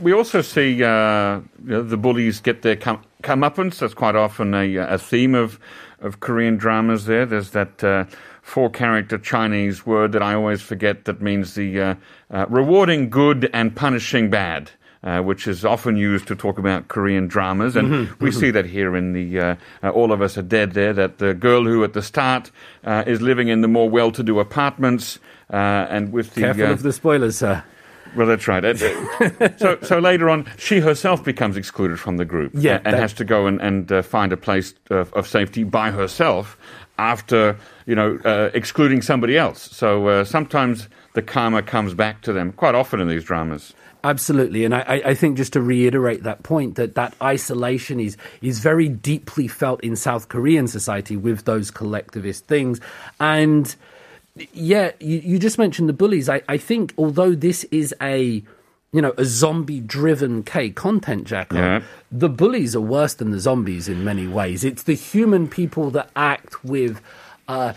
we 0.00 0.12
also 0.14 0.40
see 0.40 0.82
uh, 0.82 1.40
you 1.62 1.70
know, 1.70 1.82
the 1.82 1.98
bullies 1.98 2.40
get 2.40 2.62
their 2.62 2.74
come 2.74 3.02
comeuppance. 3.22 3.78
That's 3.80 3.92
quite 3.92 4.16
often 4.16 4.54
a, 4.54 4.76
a 4.76 4.96
theme 4.96 5.34
of 5.34 5.60
of 6.00 6.20
Korean 6.20 6.56
dramas. 6.56 7.04
There, 7.04 7.26
there's 7.26 7.50
that 7.50 7.84
uh, 7.84 8.06
four 8.40 8.70
character 8.70 9.18
Chinese 9.18 9.84
word 9.84 10.12
that 10.12 10.22
I 10.22 10.32
always 10.32 10.62
forget 10.62 11.04
that 11.04 11.20
means 11.20 11.54
the 11.54 11.80
uh, 11.80 11.94
uh, 12.30 12.46
rewarding 12.48 13.10
good 13.10 13.50
and 13.52 13.76
punishing 13.76 14.30
bad. 14.30 14.70
Uh, 15.02 15.22
which 15.22 15.48
is 15.48 15.64
often 15.64 15.96
used 15.96 16.28
to 16.28 16.36
talk 16.36 16.58
about 16.58 16.88
Korean 16.88 17.26
dramas, 17.26 17.74
and 17.74 18.10
we 18.20 18.30
see 18.30 18.50
that 18.50 18.66
here 18.66 18.94
in 18.94 19.14
the 19.14 19.40
uh, 19.40 19.56
uh, 19.82 19.88
All 19.88 20.12
of 20.12 20.20
Us 20.20 20.36
Are 20.36 20.42
Dead. 20.42 20.72
There, 20.72 20.92
that 20.92 21.16
the 21.16 21.32
girl 21.32 21.64
who 21.64 21.82
at 21.84 21.94
the 21.94 22.02
start 22.02 22.50
uh, 22.84 23.04
is 23.06 23.22
living 23.22 23.48
in 23.48 23.62
the 23.62 23.68
more 23.68 23.88
well-to-do 23.88 24.38
apartments, 24.38 25.18
uh, 25.50 25.56
and 25.88 26.12
with 26.12 26.34
the 26.34 26.42
Careful 26.42 26.66
of 26.66 26.82
the 26.82 26.92
spoilers, 26.92 27.38
sir. 27.38 27.64
Well, 28.16 28.26
that's 28.26 28.46
right. 28.48 28.64
Uh, 28.64 28.68
uh, 29.40 29.48
so, 29.56 29.78
so 29.82 29.98
later 29.98 30.28
on, 30.30 30.46
she 30.58 30.80
herself 30.80 31.22
becomes 31.24 31.56
excluded 31.56 31.98
from 31.98 32.16
the 32.16 32.24
group, 32.24 32.52
Yeah, 32.54 32.76
and, 32.76 32.86
and 32.86 32.94
that- 32.94 33.00
has 33.00 33.12
to 33.14 33.24
go 33.24 33.46
and, 33.46 33.60
and 33.60 33.90
uh, 33.92 34.02
find 34.02 34.32
a 34.32 34.36
place 34.36 34.74
of, 34.90 35.12
of 35.14 35.26
safety 35.26 35.64
by 35.64 35.90
herself 35.90 36.56
after 36.98 37.56
you 37.86 37.94
know 37.94 38.18
uh, 38.24 38.50
excluding 38.54 39.00
somebody 39.02 39.36
else. 39.38 39.62
So 39.74 40.08
uh, 40.08 40.24
sometimes 40.24 40.88
the 41.14 41.22
karma 41.22 41.62
comes 41.62 41.94
back 41.94 42.20
to 42.22 42.32
them. 42.32 42.52
Quite 42.52 42.74
often 42.74 43.00
in 43.00 43.08
these 43.08 43.24
dramas. 43.24 43.72
Absolutely, 44.02 44.64
and 44.64 44.74
I, 44.74 44.80
I 44.80 45.02
I 45.10 45.14
think 45.14 45.36
just 45.36 45.52
to 45.52 45.60
reiterate 45.60 46.22
that 46.22 46.42
point, 46.42 46.76
that 46.76 46.94
that 46.94 47.14
isolation 47.22 48.00
is 48.00 48.16
is 48.40 48.58
very 48.60 48.88
deeply 48.88 49.46
felt 49.48 49.82
in 49.84 49.94
South 49.96 50.28
Korean 50.28 50.66
society 50.68 51.16
with 51.16 51.44
those 51.44 51.70
collectivist 51.70 52.46
things, 52.46 52.80
and 53.18 53.74
yeah, 54.52 54.92
you, 55.00 55.18
you 55.18 55.38
just 55.38 55.58
mentioned 55.58 55.88
the 55.88 55.92
bullies. 55.92 56.28
I, 56.28 56.42
I 56.48 56.56
think 56.56 56.94
although 56.96 57.34
this 57.34 57.64
is 57.64 57.94
a 58.00 58.42
you 58.92 59.00
know 59.02 59.12
a 59.18 59.24
zombie 59.24 59.80
driven 59.80 60.42
K 60.42 60.70
content, 60.70 61.24
Jacco, 61.24 61.56
Yeah. 61.56 61.82
the 62.10 62.28
bullies 62.28 62.74
are 62.74 62.80
worse 62.80 63.14
than 63.14 63.30
the 63.30 63.40
zombies 63.40 63.88
in 63.88 64.04
many 64.04 64.26
ways. 64.26 64.64
It's 64.64 64.82
the 64.82 64.94
human 64.94 65.48
people 65.48 65.90
that 65.90 66.10
act 66.16 66.64
with 66.64 67.00
uh, 67.48 67.74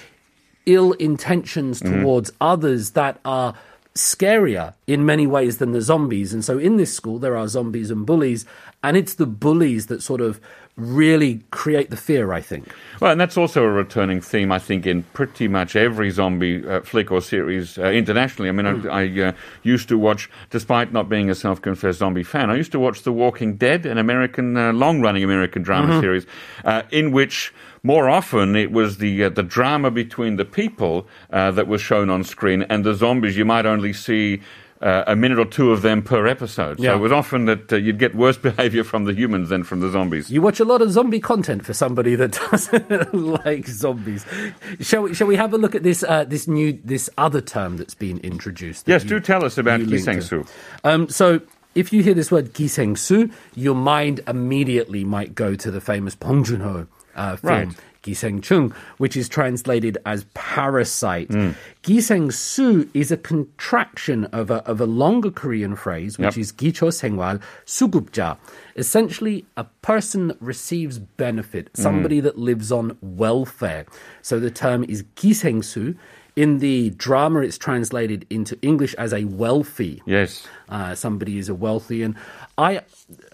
ill 0.65 0.93
intentions 0.93 1.79
towards 1.81 2.31
others 2.39 2.91
that 2.91 3.19
are 3.25 3.53
scarier 3.95 4.73
in 4.87 5.05
many 5.05 5.27
ways 5.27 5.57
than 5.59 5.71
the 5.71 5.81
zombies. 5.81 6.33
And 6.33 6.43
so 6.43 6.57
in 6.57 6.77
this 6.77 6.93
school, 6.93 7.19
there 7.19 7.37
are 7.37 7.47
zombies 7.47 7.91
and 7.91 8.05
bullies, 8.05 8.45
and 8.83 8.97
it's 8.97 9.13
the 9.15 9.27
bullies 9.27 9.87
that 9.87 10.01
sort 10.01 10.21
of 10.21 10.39
really 10.75 11.41
create 11.51 11.89
the 11.91 11.97
fear, 11.97 12.33
I 12.33 12.41
think. 12.41 12.67
Well, 12.99 13.11
and 13.11 13.21
that's 13.21 13.37
also 13.37 13.63
a 13.63 13.69
returning 13.69 14.21
theme, 14.21 14.51
I 14.51 14.59
think, 14.59 14.87
in 14.87 15.03
pretty 15.13 15.47
much 15.47 15.75
every 15.75 16.09
zombie 16.09 16.67
uh, 16.67 16.81
flick 16.81 17.11
or 17.11 17.21
series 17.21 17.77
uh, 17.77 17.83
internationally. 17.85 18.49
I 18.49 18.53
mean, 18.53 18.65
I, 18.65 19.03
I 19.03 19.27
uh, 19.27 19.31
used 19.61 19.87
to 19.89 19.97
watch, 19.97 20.29
despite 20.49 20.91
not 20.91 21.09
being 21.09 21.29
a 21.29 21.35
self-confessed 21.35 21.99
zombie 21.99 22.23
fan, 22.23 22.49
I 22.49 22.55
used 22.55 22.71
to 22.71 22.79
watch 22.79 23.03
The 23.03 23.11
Walking 23.11 23.55
Dead, 23.55 23.85
an 23.85 23.97
American, 23.97 24.57
uh, 24.57 24.73
long-running 24.73 25.23
American 25.23 25.61
drama 25.61 25.99
series, 26.01 26.25
uh, 26.65 26.83
in 26.89 27.11
which 27.11 27.53
more 27.83 28.09
often 28.09 28.55
it 28.55 28.71
was 28.71 28.97
the 28.97 29.25
uh, 29.25 29.29
the 29.29 29.43
drama 29.43 29.91
between 29.91 30.37
the 30.37 30.45
people 30.45 31.05
uh, 31.31 31.51
that 31.51 31.67
was 31.67 31.81
shown 31.81 32.09
on 32.09 32.23
screen, 32.23 32.63
and 32.63 32.85
the 32.85 32.93
zombies 32.93 33.37
you 33.37 33.45
might 33.45 33.65
only 33.65 33.93
see. 33.93 34.41
Uh, 34.83 35.01
a 35.07 35.15
minute 35.15 35.39
or 35.39 35.45
two 35.45 35.71
of 35.71 35.81
them 35.81 36.01
per 36.01 36.27
episode. 36.27 36.77
So 36.77 36.83
Yeah. 36.83 36.95
it 36.95 36.99
was 36.99 37.13
often 37.13 37.45
that 37.45 37.71
uh, 37.71 37.77
you'd 37.77 37.99
get 37.99 38.15
worse 38.15 38.35
behavior 38.49 38.83
from 38.83 39.05
the 39.05 39.13
humans 39.13 39.47
than 39.47 39.63
from 39.63 39.79
the 39.79 39.89
zombies. 39.89 40.29
You 40.29 40.41
watch 40.41 40.59
a 40.59 40.65
lot 40.65 40.81
of 40.81 40.91
zombie 40.91 41.21
content 41.21 41.63
for 41.65 41.73
somebody 41.73 42.15
that 42.15 42.31
doesn't 42.51 43.13
like 43.13 43.65
zombies. 43.67 44.25
Shall 44.81 45.03
we, 45.03 45.13
shall 45.13 45.27
we 45.27 45.37
have 45.37 45.53
a 45.53 45.57
look 45.57 45.73
at 45.73 45.83
this 45.83 46.03
uh, 46.03 46.25
this 46.25 46.49
new 46.49 46.77
this 46.83 47.09
other 47.17 47.39
term 47.39 47.77
that's 47.77 47.95
been 47.95 48.19
introduced? 48.19 48.85
that 48.85 48.91
Yes, 48.91 49.03
you- 49.05 49.09
do 49.11 49.19
tell 49.21 49.45
us 49.45 49.57
about 49.57 49.79
you 49.79 49.85
linked 49.85 50.05
to? 50.05 50.11
Kisengsu. 50.43 50.49
Um, 50.83 51.07
so 51.07 51.39
if 51.75 51.93
you 51.93 52.03
hear 52.03 52.13
this 52.13 52.29
word 52.29 52.53
Gisengsu, 52.53 53.31
your 53.55 53.75
mind 53.75 54.19
immediately 54.27 55.05
might 55.05 55.33
go 55.33 55.55
to 55.55 55.71
the 55.71 55.79
famous 55.79 56.13
Bong 56.13 56.43
Joon-ho 56.43 56.87
uh, 57.15 57.35
film. 57.37 57.53
Right. 57.69 57.77
Gisengchung, 58.03 58.73
which 58.97 59.17
is 59.17 59.27
translated 59.27 59.97
as 60.05 60.25
parasite. 60.33 61.29
Mm. 61.29 61.55
기생수 61.83 62.89
is 62.93 63.11
a 63.11 63.17
contraction 63.17 64.25
of 64.25 64.51
a, 64.51 64.55
of 64.67 64.79
a 64.79 64.85
longer 64.85 65.31
Korean 65.31 65.75
phrase, 65.75 66.17
which 66.17 66.37
yep. 66.37 66.37
is 66.37 66.51
Gichosaenghwal 66.51 67.41
Sugupja. 67.65 68.37
Essentially, 68.75 69.45
a 69.57 69.63
person 69.81 70.27
that 70.27 70.41
receives 70.41 70.99
benefit, 70.99 71.71
mm. 71.73 71.81
somebody 71.81 72.19
mm. 72.19 72.23
that 72.23 72.37
lives 72.37 72.71
on 72.71 72.97
welfare. 73.01 73.85
So 74.21 74.39
the 74.39 74.51
term 74.51 74.83
is 74.83 75.03
Gisengsu. 75.15 75.97
In 76.35 76.59
the 76.59 76.89
drama, 76.91 77.41
it's 77.41 77.59
translated 77.59 78.25
into 78.31 78.57
English 78.63 78.95
as 78.95 79.13
a 79.13 79.23
wealthy. 79.25 80.01
Yes. 80.05 80.47
Uh, 80.67 80.95
somebody 80.95 81.37
is 81.37 81.47
a 81.47 81.53
wealthy, 81.53 82.01
and 82.01 82.15
I, 82.57 82.81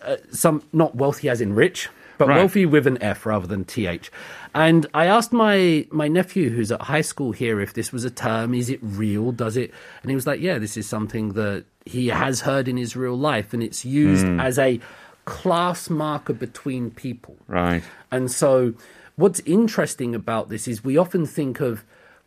uh, 0.02 0.18
some 0.32 0.64
not 0.74 0.96
wealthy 0.96 1.30
as 1.30 1.40
in 1.40 1.56
rich 1.56 1.88
but 2.20 2.28
Right. 2.28 2.36
wealthy 2.38 2.66
with 2.68 2.86
an 2.86 3.02
F 3.02 3.26
rather 3.26 3.48
than 3.48 3.64
th. 3.64 4.12
And 4.54 4.86
I 4.94 5.06
asked 5.06 5.34
my 5.34 5.88
my 5.90 6.08
nephew 6.08 6.52
who's 6.52 6.72
at 6.72 6.82
high 6.84 7.02
school 7.02 7.32
here 7.32 7.60
if 7.60 7.74
this 7.74 7.92
was 7.92 8.04
a 8.04 8.10
term. 8.12 8.54
Is 8.54 8.70
it 8.70 8.80
real? 8.84 9.32
Does 9.32 9.58
it? 9.58 9.74
And 10.04 10.12
he 10.12 10.16
was 10.16 10.28
like, 10.28 10.42
"Yeah, 10.42 10.60
this 10.60 10.78
is 10.78 10.86
something 10.88 11.30
that 11.34 11.64
he 11.86 12.08
has 12.10 12.42
heard 12.42 12.68
in 12.68 12.78
his 12.78 12.96
real 12.96 13.18
life, 13.18 13.54
and 13.54 13.64
it's 13.64 13.84
used 13.86 14.26
hmm. 14.28 14.40
as 14.40 14.60
a 14.60 14.80
class 15.26 15.90
marker 15.90 16.34
between 16.34 16.92
people." 16.92 17.38
Right. 17.48 17.84
And 18.12 18.30
so, 18.30 18.74
what's 19.16 19.40
interesting 19.46 20.14
about 20.14 20.50
this 20.50 20.68
is 20.68 20.84
we 20.84 20.98
often 20.98 21.26
think 21.26 21.62
of 21.62 21.84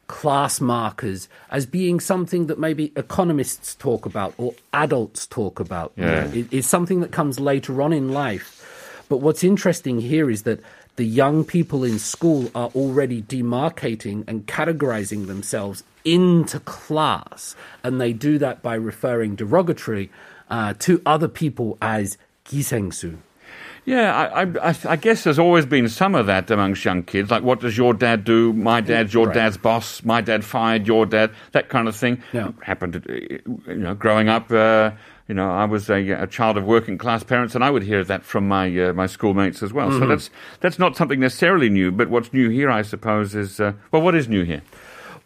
class 0.08 0.60
markers 0.60 1.28
as 1.50 1.64
being 1.64 1.98
something 2.00 2.46
that 2.46 2.58
maybe 2.58 2.92
economists 2.96 3.74
talk 3.74 4.04
about 4.04 4.34
or 4.36 4.54
adults 4.72 5.26
talk 5.26 5.58
about. 5.60 5.92
You 5.96 6.04
Yeah. 6.04 6.24
know, 6.24 6.30
it- 6.34 6.48
it's 6.50 6.68
something 6.68 7.00
that 7.00 7.12
comes 7.12 7.38
later 7.40 7.80
on 7.82 7.92
in 7.92 8.10
life. 8.12 8.58
But 9.11 9.17
what's 9.17 9.43
interesting 9.43 9.99
here 9.99 10.29
is 10.29 10.43
that 10.43 10.61
the 10.95 11.05
young 11.05 11.43
people 11.45 11.83
in 11.83 11.99
school 11.99 12.49
are 12.55 12.69
already 12.75 13.21
demarcating 13.21 14.23
and 14.27 14.47
categorizing 14.47 15.27
themselves 15.27 15.83
into 16.03 16.59
class. 16.61 17.55
And 17.83 18.01
they 18.01 18.13
do 18.13 18.37
that 18.39 18.63
by 18.63 18.75
referring 18.75 19.35
derogatory 19.35 20.09
uh, 20.49 20.73
to 20.79 21.01
other 21.05 21.27
people 21.27 21.77
as 21.81 22.17
기생수. 22.45 23.17
Yeah, 23.84 24.14
I, 24.16 24.42
I, 24.70 24.76
I- 24.88 24.96
guess 24.96 25.24
there's 25.24 25.40
always 25.40 25.66
been 25.66 25.88
some 25.88 26.14
of 26.14 26.26
that 26.26 26.50
amongst 26.50 26.84
young 26.84 27.02
kids. 27.02 27.30
Like, 27.30 27.42
what 27.42 27.60
does 27.60 27.76
your 27.76 27.94
dad 27.94 28.22
do? 28.24 28.52
My 28.52 28.80
dad's 28.80 29.12
your 29.12 29.26
Right. 29.26 29.34
dad's 29.34 29.56
boss. 29.56 30.04
My 30.04 30.20
dad 30.20 30.44
fired 30.44 30.86
your 30.86 31.04
dad. 31.04 31.32
That 31.50 31.68
kind 31.68 31.88
of 31.88 31.96
thing. 31.96 32.22
Yeah. 32.32 32.52
Happened, 32.62 33.04
you 33.08 33.74
know, 33.74 33.94
growing 33.94 34.28
up. 34.28 34.50
Uh, 34.52 34.92
you 35.28 35.34
know, 35.34 35.50
I 35.50 35.64
was 35.64 35.88
a, 35.90 36.10
a 36.10 36.26
child 36.26 36.58
of 36.58 36.64
working 36.64 36.96
class 36.98 37.22
parents, 37.24 37.54
and 37.54 37.64
I 37.64 37.70
would 37.70 37.82
hear 37.82 38.04
that 38.04 38.22
from 38.22 38.46
my 38.46 38.66
uh, 38.78 38.92
my 38.92 39.06
schoolmates 39.06 39.62
as 39.62 39.72
well. 39.72 39.88
Mm-hmm. 39.90 40.00
So 40.00 40.06
that's 40.06 40.30
that's 40.60 40.78
not 40.78 40.96
something 40.96 41.18
necessarily 41.20 41.68
new. 41.70 41.90
But 41.90 42.08
what's 42.08 42.32
new 42.32 42.50
here, 42.50 42.70
I 42.70 42.82
suppose, 42.82 43.34
is 43.34 43.58
uh, 43.58 43.72
well, 43.90 44.02
what 44.02 44.14
is 44.14 44.28
new 44.28 44.44
here? 44.44 44.62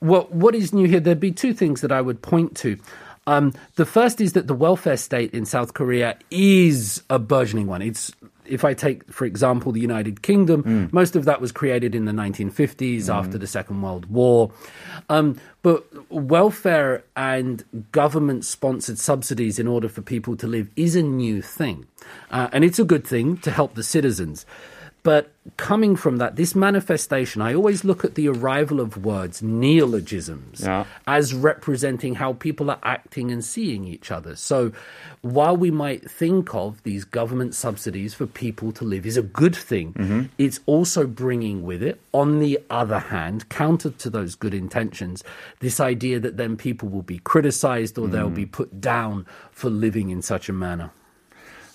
Well, 0.01 0.29
what 0.31 0.55
is 0.55 0.73
new 0.73 0.87
here? 0.87 1.01
There'd 1.01 1.21
be 1.21 1.33
two 1.33 1.53
things 1.55 1.81
that 1.83 1.93
I 1.93 2.01
would 2.01 2.23
point 2.23 2.57
to. 2.59 2.79
Um, 3.27 3.53
the 3.75 3.87
first 3.87 4.21
is 4.21 4.35
that 4.35 4.47
the 4.47 4.55
welfare 4.55 4.97
state 4.97 5.35
in 5.35 5.45
South 5.47 5.75
Korea 5.75 6.17
is 6.31 7.03
a 7.11 7.19
burgeoning 7.19 7.67
one. 7.67 7.83
It's 7.83 8.13
if 8.49 8.65
I 8.65 8.75
take, 8.75 9.11
for 9.13 9.25
example, 9.25 9.73
the 9.73 9.81
United 9.81 10.23
Kingdom, 10.23 10.89
most 10.93 11.17
of 11.17 11.25
that 11.25 11.41
was 11.41 11.53
created 11.53 11.95
in 11.95 12.05
the 12.05 12.13
1950s 12.13 13.09
after 13.13 13.39
the 13.39 13.47
Second 13.47 13.83
World 13.83 14.07
War. 14.07 14.51
Um, 15.09 15.41
but 15.63 15.87
welfare 16.11 17.05
and 17.17 17.65
government 17.93 18.45
sponsored 18.45 18.99
subsidies 18.99 19.59
in 19.59 19.67
order 19.67 19.89
for 19.89 20.03
people 20.03 20.37
to 20.37 20.47
live 20.47 20.69
is 20.77 20.97
a 20.97 21.03
new 21.03 21.43
thing. 21.43 21.87
Uh, 22.31 22.49
and 22.53 22.65
it's 22.65 22.79
a 22.79 22.85
good 22.85 23.07
thing 23.07 23.37
to 23.39 23.51
help 23.51 23.75
the 23.75 23.83
citizens. 23.83 24.47
But 25.07 25.31
coming 25.57 25.95
from 25.95 26.17
that, 26.17 26.35
this 26.35 26.57
manifestation, 26.57 27.41
I 27.41 27.55
always 27.55 27.85
look 27.85 28.05
at 28.05 28.17
the 28.17 28.27
arrival 28.29 28.81
of 28.81 29.05
words, 29.05 29.41
neologisms, 29.41 30.63
Yeah. 30.63 30.83
as 31.07 31.33
representing 31.33 32.17
how 32.17 32.33
people 32.33 32.73
are 32.73 32.81
acting 32.83 33.31
and 33.31 33.45
seeing 33.45 33.85
each 33.85 34.11
other. 34.11 34.35
So 34.35 34.73
while 35.23 35.57
we 35.57 35.71
might 35.71 36.11
think 36.11 36.53
of 36.57 36.83
these 36.83 37.05
government 37.05 37.55
subsidies 37.55 38.15
for 38.15 38.27
people 38.27 38.73
to 38.73 38.85
live 38.85 39.07
is 39.07 39.17
a 39.17 39.23
good 39.23 39.55
thing, 39.55 39.93
mm-hmm. 39.93 40.23
it's 40.39 40.59
also 40.67 41.07
bringing 41.07 41.63
with 41.63 41.85
it, 41.85 42.01
on 42.13 42.41
the 42.41 42.59
other 42.69 42.99
hand, 42.99 43.49
counter 43.49 43.91
to 43.91 44.11
those 44.11 44.35
good 44.35 44.55
intentions, 44.55 45.23
this 45.61 45.79
idea 45.79 46.19
that 46.19 46.37
then 46.37 46.57
people 46.57 46.89
will 46.89 47.03
be 47.03 47.19
criticized 47.19 47.97
or 47.97 48.09
they'll 48.09 48.29
mm. 48.29 48.43
be 48.45 48.47
put 48.47 48.81
down 48.81 49.25
for 49.53 49.71
living 49.71 50.11
in 50.11 50.21
such 50.21 50.49
a 50.49 50.53
manner. 50.53 50.91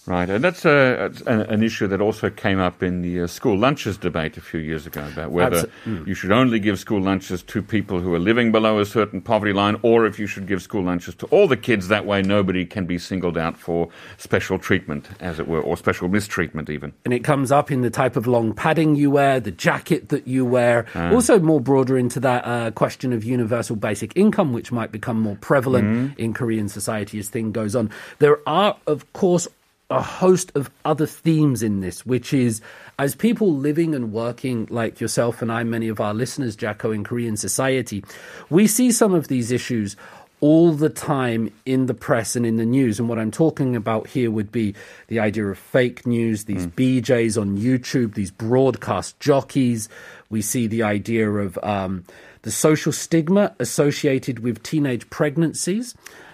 Right, 0.08 0.29
and 0.29 0.43
that's 0.43 0.65
a, 0.65 1.12
an, 1.27 1.41
an 1.41 1.63
issue 1.63 1.86
that 1.88 2.01
also 2.01 2.31
came 2.31 2.60
up 2.60 2.81
in 2.81 3.03
the 3.03 3.22
uh, 3.22 3.27
school 3.27 3.55
lunches 3.55 3.98
debate 3.98 4.36
a 4.36 4.41
few 4.41 4.60
years 4.60 4.88
ago 4.88 5.08
about 5.08 5.31
whether 5.31 5.67
Abso- 5.86 6.08
you 6.08 6.15
should 6.15 6.31
only 6.31 6.60
give 6.60 6.79
school 6.79 7.00
lunches 7.00 7.43
to 7.43 7.62
people 7.62 8.00
who 8.00 8.12
are 8.15 8.20
living 8.20 8.51
below 8.51 8.79
a 8.79 8.86
certain 8.86 9.22
poverty 9.22 9.53
line, 9.53 9.77
or 9.84 10.08
if 10.08 10.17
you 10.17 10.25
should 10.25 10.48
give 10.48 10.62
school 10.62 10.81
lunches 10.84 11.13
to 11.15 11.27
all 11.27 11.48
the 11.48 11.58
kids. 11.58 11.88
That 11.88 12.05
way, 12.05 12.24
nobody 12.24 12.65
can 12.65 12.86
be 12.88 12.98
singled 12.98 13.38
out 13.38 13.58
for 13.58 13.89
special 14.17 14.58
treatment, 14.58 15.08
as 15.20 15.39
it 15.39 15.48
were, 15.48 15.62
or 15.62 15.77
special 15.77 16.08
mistreatment, 16.08 16.70
even. 16.70 16.93
and 17.05 17.13
it 17.13 17.24
comes 17.24 17.51
up 17.51 17.70
in 17.72 17.81
the 17.81 17.91
type 17.91 18.15
of 18.15 18.25
long 18.25 18.53
padding 18.53 18.96
you 18.96 19.12
wear, 19.12 19.39
the 19.39 19.51
jacket 19.51 20.10
that 20.10 20.27
you 20.27 20.46
wear. 20.46 20.88
Also, 20.96 21.39
more 21.39 21.62
broader 21.62 21.98
into 21.98 22.20
that 22.20 22.46
uh, 22.46 22.72
question 22.72 23.13
of 23.13 23.24
universal 23.24 23.75
basic 23.75 24.15
income, 24.15 24.51
which 24.51 24.72
might 24.72 24.91
become 24.91 25.20
more 25.20 25.36
prevalent 25.41 26.17
in 26.17 26.34
Korean 26.34 26.67
society 26.70 27.20
as 27.20 27.29
thing 27.29 27.51
goes 27.51 27.75
on. 27.75 27.91
There 28.20 28.39
are, 28.48 28.77
of 28.88 29.12
course, 29.13 29.48
a 29.91 30.01
host 30.01 30.51
of 30.55 30.71
other 30.86 31.05
themes 31.05 31.62
in 31.62 31.81
this, 31.81 32.05
which 32.05 32.33
is 32.33 32.62
as 32.98 33.13
people 33.15 33.55
living 33.55 33.93
and 33.93 34.12
working 34.12 34.67
like 34.69 35.00
yourself 35.00 35.41
and 35.41 35.51
I, 35.51 35.63
many 35.63 35.88
of 35.88 36.00
our 36.00 36.13
listeners, 36.13 36.55
Jacco, 36.55 36.91
in 36.91 37.03
Korean 37.03 37.38
society, 37.38 38.03
we 38.50 38.67
see 38.67 38.91
some 38.91 39.13
of 39.13 39.27
these 39.27 39.51
issues 39.51 39.95
all 40.39 40.71
the 40.71 40.89
time 40.89 41.51
in 41.67 41.86
the 41.86 41.93
press 41.93 42.36
and 42.36 42.45
in 42.45 42.57
the 42.57 42.65
news. 42.65 43.00
And 43.00 43.07
what 43.07 43.19
I'm 43.19 43.29
talking 43.29 43.75
about 43.75 44.07
here 44.07 44.31
would 44.31 44.51
be 44.51 44.74
the 45.07 45.19
idea 45.19 45.45
of 45.45 45.57
fake 45.57 46.07
news, 46.07 46.45
these 46.45 46.65
BJs 46.65 47.39
on 47.39 47.60
YouTube, 47.60 48.15
these 48.15 48.31
broadcast 48.31 49.19
jockeys. 49.19 49.88
We 50.31 50.41
see 50.41 50.65
the 50.65 50.81
idea 50.81 51.29
of 51.29 51.60
um, 51.62 52.05
the 52.41 52.51
social 52.51 52.91
stigma 52.91 53.55
associated 53.60 54.39
with 54.39 54.63
teenage 54.63 55.07
pregnancies. 55.12 55.93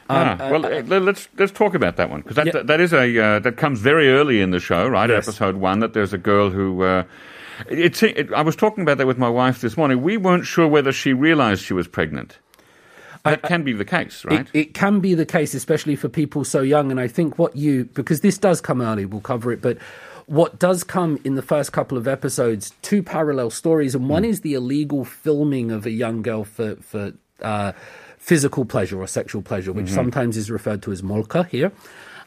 Um, 0.10 0.38
Ah, 0.40 0.50
well, 0.52 0.66
uh, 0.66 0.82
let's 1.00 1.28
let's 1.38 1.52
talk 1.52 1.76
about 1.76 1.98
that 1.98 2.10
one 2.10 2.22
because 2.22 2.36
that, 2.36 2.46
Yeah. 2.48 2.52
that 2.54 2.68
that 2.68 2.80
is 2.80 2.94
a 2.94 3.20
uh, 3.20 3.40
that 3.40 3.58
comes 3.58 3.80
very 3.80 4.10
early 4.10 4.42
in 4.42 4.52
the 4.52 4.60
show, 4.60 4.88
right? 4.88 5.10
Yes. 5.10 5.28
Episode 5.28 5.58
one. 5.58 5.80
That 5.80 5.94
there's 5.94 6.14
a 6.14 6.18
girl 6.18 6.50
who. 6.50 6.84
Uh, 6.84 7.04
it, 7.70 8.02
it, 8.04 8.32
I 8.34 8.42
was 8.44 8.56
talking 8.56 8.84
about 8.84 9.00
that 9.00 9.08
with 9.08 9.18
my 9.18 9.30
wife 9.30 9.62
this 9.62 9.76
morning. 9.76 10.04
We 10.04 10.16
weren't 10.16 10.46
sure 10.46 10.68
whether 10.68 10.92
she 10.92 11.12
realized 11.12 11.64
she 11.64 11.74
was 11.74 11.88
pregnant. 11.88 12.38
That 13.26 13.42
can 13.42 13.64
be 13.64 13.74
the 13.74 13.84
case, 13.84 14.24
right? 14.24 14.48
It, 14.54 14.60
it 14.60 14.74
can 14.74 15.00
be 15.02 15.14
the 15.14 15.26
case, 15.26 15.54
especially 15.54 15.96
for 15.98 16.08
people 16.08 16.46
so 16.46 16.62
young. 16.62 16.92
And 16.92 17.00
I 17.00 17.08
think 17.10 17.38
what 17.38 17.56
you, 17.58 17.86
because 17.86 18.22
this 18.22 18.38
does 18.38 18.62
come 18.62 18.80
early, 18.80 19.06
we'll 19.06 19.20
cover 19.22 19.52
it, 19.52 19.62
but 19.62 19.78
what 20.28 20.60
does 20.60 20.84
come 20.84 21.20
in 21.26 21.36
the 21.36 21.42
first 21.42 21.74
couple 21.74 21.98
of 21.98 22.08
episodes, 22.08 22.74
two 22.82 23.02
parallel 23.04 23.50
stories. 23.50 23.96
And 23.96 24.08
one 24.08 24.24
is 24.24 24.42
the 24.42 24.54
illegal 24.54 25.04
filming 25.04 25.72
of 25.72 25.86
a 25.86 25.92
young 25.92 26.22
girl 26.22 26.46
for, 26.46 26.76
for 26.78 27.14
uh, 27.42 27.74
physical 28.28 28.66
pleasure 28.66 29.00
or 29.00 29.08
sexual 29.08 29.42
pleasure, 29.42 29.72
which 29.72 29.86
mm-hmm. 29.86 29.96
sometimes 29.96 30.36
is 30.36 30.52
referred 30.52 30.82
to 30.84 30.92
as 30.92 31.02
molka 31.02 31.48
here. 31.48 31.72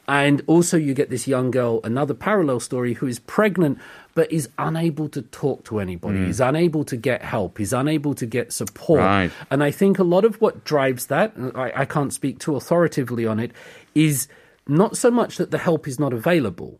And 0.07 0.41
also, 0.47 0.75
you 0.75 0.95
get 0.95 1.11
this 1.11 1.27
young 1.27 1.51
girl, 1.51 1.79
another 1.83 2.15
parallel 2.15 2.59
story, 2.59 2.93
who 2.95 3.05
is 3.05 3.19
pregnant 3.19 3.77
but 4.15 4.29
is 4.31 4.49
unable 4.57 5.07
to 5.09 5.21
talk 5.21 5.63
to 5.65 5.79
anybody. 5.79 6.17
Mm. 6.17 6.29
Is 6.29 6.41
unable 6.41 6.83
to 6.85 6.97
get 6.97 7.21
help. 7.21 7.59
is 7.59 7.71
unable 7.71 8.15
to 8.15 8.25
get 8.25 8.51
support. 8.51 8.99
Right. 8.99 9.31
And 9.51 9.63
I 9.63 9.69
think 9.69 9.99
a 9.99 10.03
lot 10.03 10.25
of 10.25 10.41
what 10.41 10.63
drives 10.63 11.05
that, 11.05 11.33
I, 11.55 11.71
I 11.75 11.85
can't 11.85 12.11
speak 12.11 12.39
too 12.39 12.55
authoritatively 12.55 13.27
on 13.27 13.39
it, 13.39 13.51
is 13.93 14.27
not 14.67 14.97
so 14.97 15.11
much 15.11 15.37
that 15.37 15.51
the 15.51 15.59
help 15.59 15.87
is 15.87 15.99
not 15.99 16.13
available. 16.13 16.79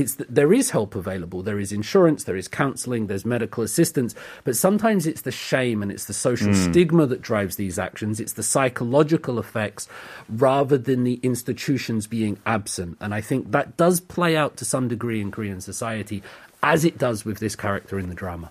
It's 0.00 0.14
that 0.14 0.34
there 0.34 0.52
is 0.52 0.70
help 0.70 0.94
available. 0.94 1.42
There 1.42 1.58
is 1.58 1.72
insurance, 1.72 2.24
there 2.24 2.36
is 2.36 2.48
counseling, 2.48 3.06
there's 3.06 3.26
medical 3.26 3.62
assistance, 3.62 4.14
but 4.44 4.56
sometimes 4.56 5.06
it's 5.06 5.20
the 5.20 5.30
shame 5.30 5.82
and 5.82 5.92
it's 5.92 6.06
the 6.06 6.14
social 6.14 6.54
stigma 6.54 7.06
that 7.06 7.20
drives 7.20 7.56
these 7.56 7.78
actions. 7.78 8.18
It's 8.18 8.32
the 8.32 8.42
psychological 8.42 9.38
effects 9.38 9.88
rather 10.28 10.78
than 10.78 11.04
the 11.04 11.20
institutions 11.22 12.06
being 12.06 12.38
absent. 12.46 12.96
And 13.00 13.12
I 13.14 13.20
think 13.20 13.52
that 13.52 13.76
does 13.76 14.00
play 14.00 14.36
out 14.36 14.56
to 14.56 14.64
some 14.64 14.88
degree 14.88 15.20
in 15.20 15.30
Korean 15.30 15.60
society, 15.60 16.22
as 16.62 16.84
it 16.84 16.96
does 16.96 17.24
with 17.26 17.38
this 17.38 17.54
character 17.54 17.98
in 17.98 18.08
the 18.08 18.14
drama. 18.14 18.50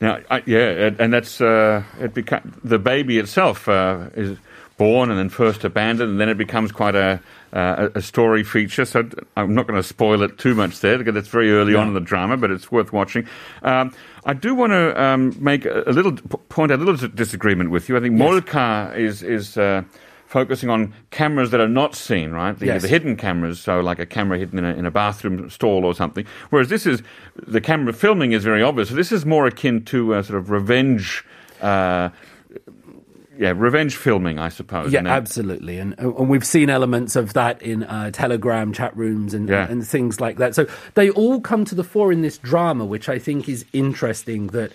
Now, 0.00 0.20
I, 0.30 0.42
yeah, 0.46 0.86
and, 0.86 1.00
and 1.00 1.12
that's 1.12 1.40
uh, 1.40 1.82
it. 1.98 2.14
Beca- 2.14 2.48
the 2.62 2.78
baby 2.78 3.18
itself 3.18 3.68
uh, 3.68 4.10
is 4.14 4.38
born 4.76 5.10
and 5.10 5.18
then 5.18 5.28
first 5.28 5.64
abandoned, 5.64 6.12
and 6.12 6.20
then 6.20 6.28
it 6.28 6.38
becomes 6.38 6.70
quite 6.70 6.94
a 6.94 7.20
uh, 7.52 7.88
a 7.94 8.02
story 8.02 8.44
feature. 8.44 8.84
So 8.84 9.08
I'm 9.36 9.54
not 9.54 9.66
going 9.66 9.80
to 9.80 9.86
spoil 9.86 10.22
it 10.22 10.38
too 10.38 10.54
much 10.54 10.80
there 10.80 10.98
because 10.98 11.16
it's 11.16 11.28
very 11.28 11.52
early 11.52 11.74
on 11.74 11.88
in 11.88 11.94
the 11.94 12.00
drama, 12.00 12.36
but 12.36 12.50
it's 12.50 12.70
worth 12.70 12.92
watching. 12.92 13.26
Um, 13.62 13.94
I 14.24 14.34
do 14.34 14.54
want 14.54 14.72
to 14.72 15.02
um, 15.02 15.34
make 15.40 15.64
a, 15.64 15.84
little 15.90 16.12
point 16.48 16.72
a 16.72 16.76
little 16.76 17.08
disagreement 17.08 17.70
with 17.70 17.88
you. 17.88 17.96
I 17.96 18.00
think 18.00 18.14
Molka 18.14 18.96
is 18.96 19.22
is. 19.22 19.56
Uh, 19.56 19.82
Focusing 20.28 20.68
on 20.68 20.92
cameras 21.10 21.52
that 21.52 21.60
are 21.62 21.66
not 21.66 21.94
seen, 21.94 22.32
right? 22.32 22.52
The, 22.58 22.66
Yes. 22.66 22.82
the 22.82 22.88
hidden 22.88 23.16
cameras, 23.16 23.60
so 23.60 23.80
like 23.80 23.98
a 23.98 24.04
camera 24.04 24.36
hidden 24.36 24.58
in 24.58 24.64
a, 24.66 24.74
in 24.74 24.84
a 24.84 24.90
bathroom 24.90 25.48
stall 25.48 25.86
or 25.86 25.94
something. 25.94 26.26
Whereas 26.50 26.68
this 26.68 26.84
is 26.84 27.02
the 27.46 27.62
camera 27.62 27.94
filming 27.94 28.32
is 28.32 28.44
very 28.44 28.62
obvious. 28.62 28.90
So 28.90 28.94
this 28.94 29.10
is 29.10 29.24
more 29.24 29.46
akin 29.46 29.86
to 29.86 30.12
a 30.12 30.22
sort 30.22 30.38
of 30.38 30.50
revenge. 30.50 31.24
Uh, 31.62 32.10
yeah, 33.38 33.52
revenge 33.56 33.96
filming, 33.96 34.38
I 34.38 34.48
suppose. 34.48 34.92
Yeah, 34.92 34.98
And, 34.98 35.08
uh, 35.08 35.12
absolutely, 35.12 35.78
and 35.78 35.94
and 35.98 36.28
we've 36.28 36.44
seen 36.44 36.68
elements 36.70 37.14
of 37.16 37.32
that 37.34 37.62
in 37.62 37.84
uh, 37.84 38.10
Telegram 38.10 38.72
chat 38.72 38.96
rooms 38.96 39.32
and 39.34 39.48
Yeah. 39.48 39.68
and 39.70 39.86
things 39.86 40.20
like 40.20 40.38
that. 40.38 40.54
So 40.54 40.66
they 40.94 41.10
all 41.10 41.40
come 41.40 41.64
to 41.66 41.74
the 41.74 41.84
fore 41.84 42.12
in 42.12 42.22
this 42.22 42.38
drama, 42.38 42.84
which 42.84 43.08
I 43.08 43.18
think 43.18 43.48
is 43.48 43.64
interesting. 43.72 44.48
That 44.48 44.72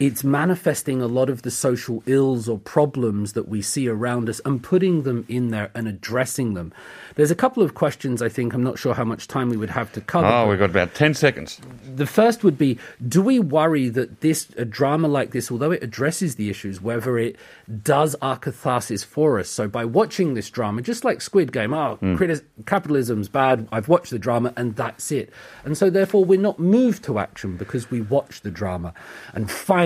it's 0.00 0.24
manifesting 0.24 1.00
a 1.00 1.06
lot 1.06 1.30
of 1.30 1.42
the 1.42 1.50
social 1.52 2.02
ills 2.06 2.48
or 2.48 2.58
problems 2.58 3.34
that 3.34 3.48
we 3.48 3.62
see 3.62 3.88
around 3.88 4.28
us 4.28 4.40
and 4.44 4.62
putting 4.62 5.02
them 5.04 5.24
in 5.28 5.50
there 5.50 5.70
and 5.74 5.86
addressing 5.86 6.54
them. 6.54 6.72
There's 7.14 7.30
a 7.30 7.36
couple 7.36 7.62
of 7.62 7.74
questions 7.74 8.20
I 8.20 8.28
think 8.28 8.54
I'm 8.54 8.64
not 8.64 8.76
sure 8.76 8.94
how 8.94 9.04
much 9.04 9.28
time 9.28 9.50
we 9.50 9.56
would 9.56 9.70
have 9.70 9.92
to 9.92 10.00
cover. 10.00 10.26
Oh, 10.26 10.48
we've 10.48 10.58
got 10.58 10.70
about 10.70 10.94
10 10.94 11.14
seconds. 11.14 11.60
the 11.94 12.06
first 12.06 12.42
would 12.42 12.58
be 12.58 12.76
do 13.06 13.22
we 13.22 13.38
worry 13.38 13.88
that 13.88 14.20
this 14.20 14.48
a 14.56 14.64
drama 14.64 15.06
like 15.06 15.30
this 15.30 15.48
although 15.50 15.70
it 15.70 15.82
addresses 15.82 16.34
the 16.34 16.50
issues 16.50 16.80
whether 16.80 17.16
it 17.18 17.36
does 17.84 18.16
our 18.20 18.36
catharsis 18.36 19.04
for 19.04 19.38
us 19.38 19.48
so 19.48 19.68
by 19.68 19.84
watching 19.84 20.34
this 20.34 20.50
drama 20.50 20.82
just 20.82 21.04
like 21.04 21.20
squid 21.20 21.52
game 21.52 21.72
oh 21.72 21.96
criti- 22.02 22.42
capitalism's 22.66 23.28
bad 23.28 23.68
i've 23.70 23.88
watched 23.88 24.10
the 24.10 24.18
drama 24.18 24.52
and 24.56 24.74
that's 24.74 25.12
it 25.12 25.30
and 25.64 25.76
so 25.78 25.88
therefore 25.88 26.24
we're 26.24 26.40
not 26.40 26.58
moved 26.58 27.04
to 27.04 27.18
action 27.20 27.56
because 27.56 27.90
we 27.92 28.00
watch 28.00 28.40
the 28.40 28.50
drama 28.50 28.92
and 29.34 29.48
finally 29.50 29.83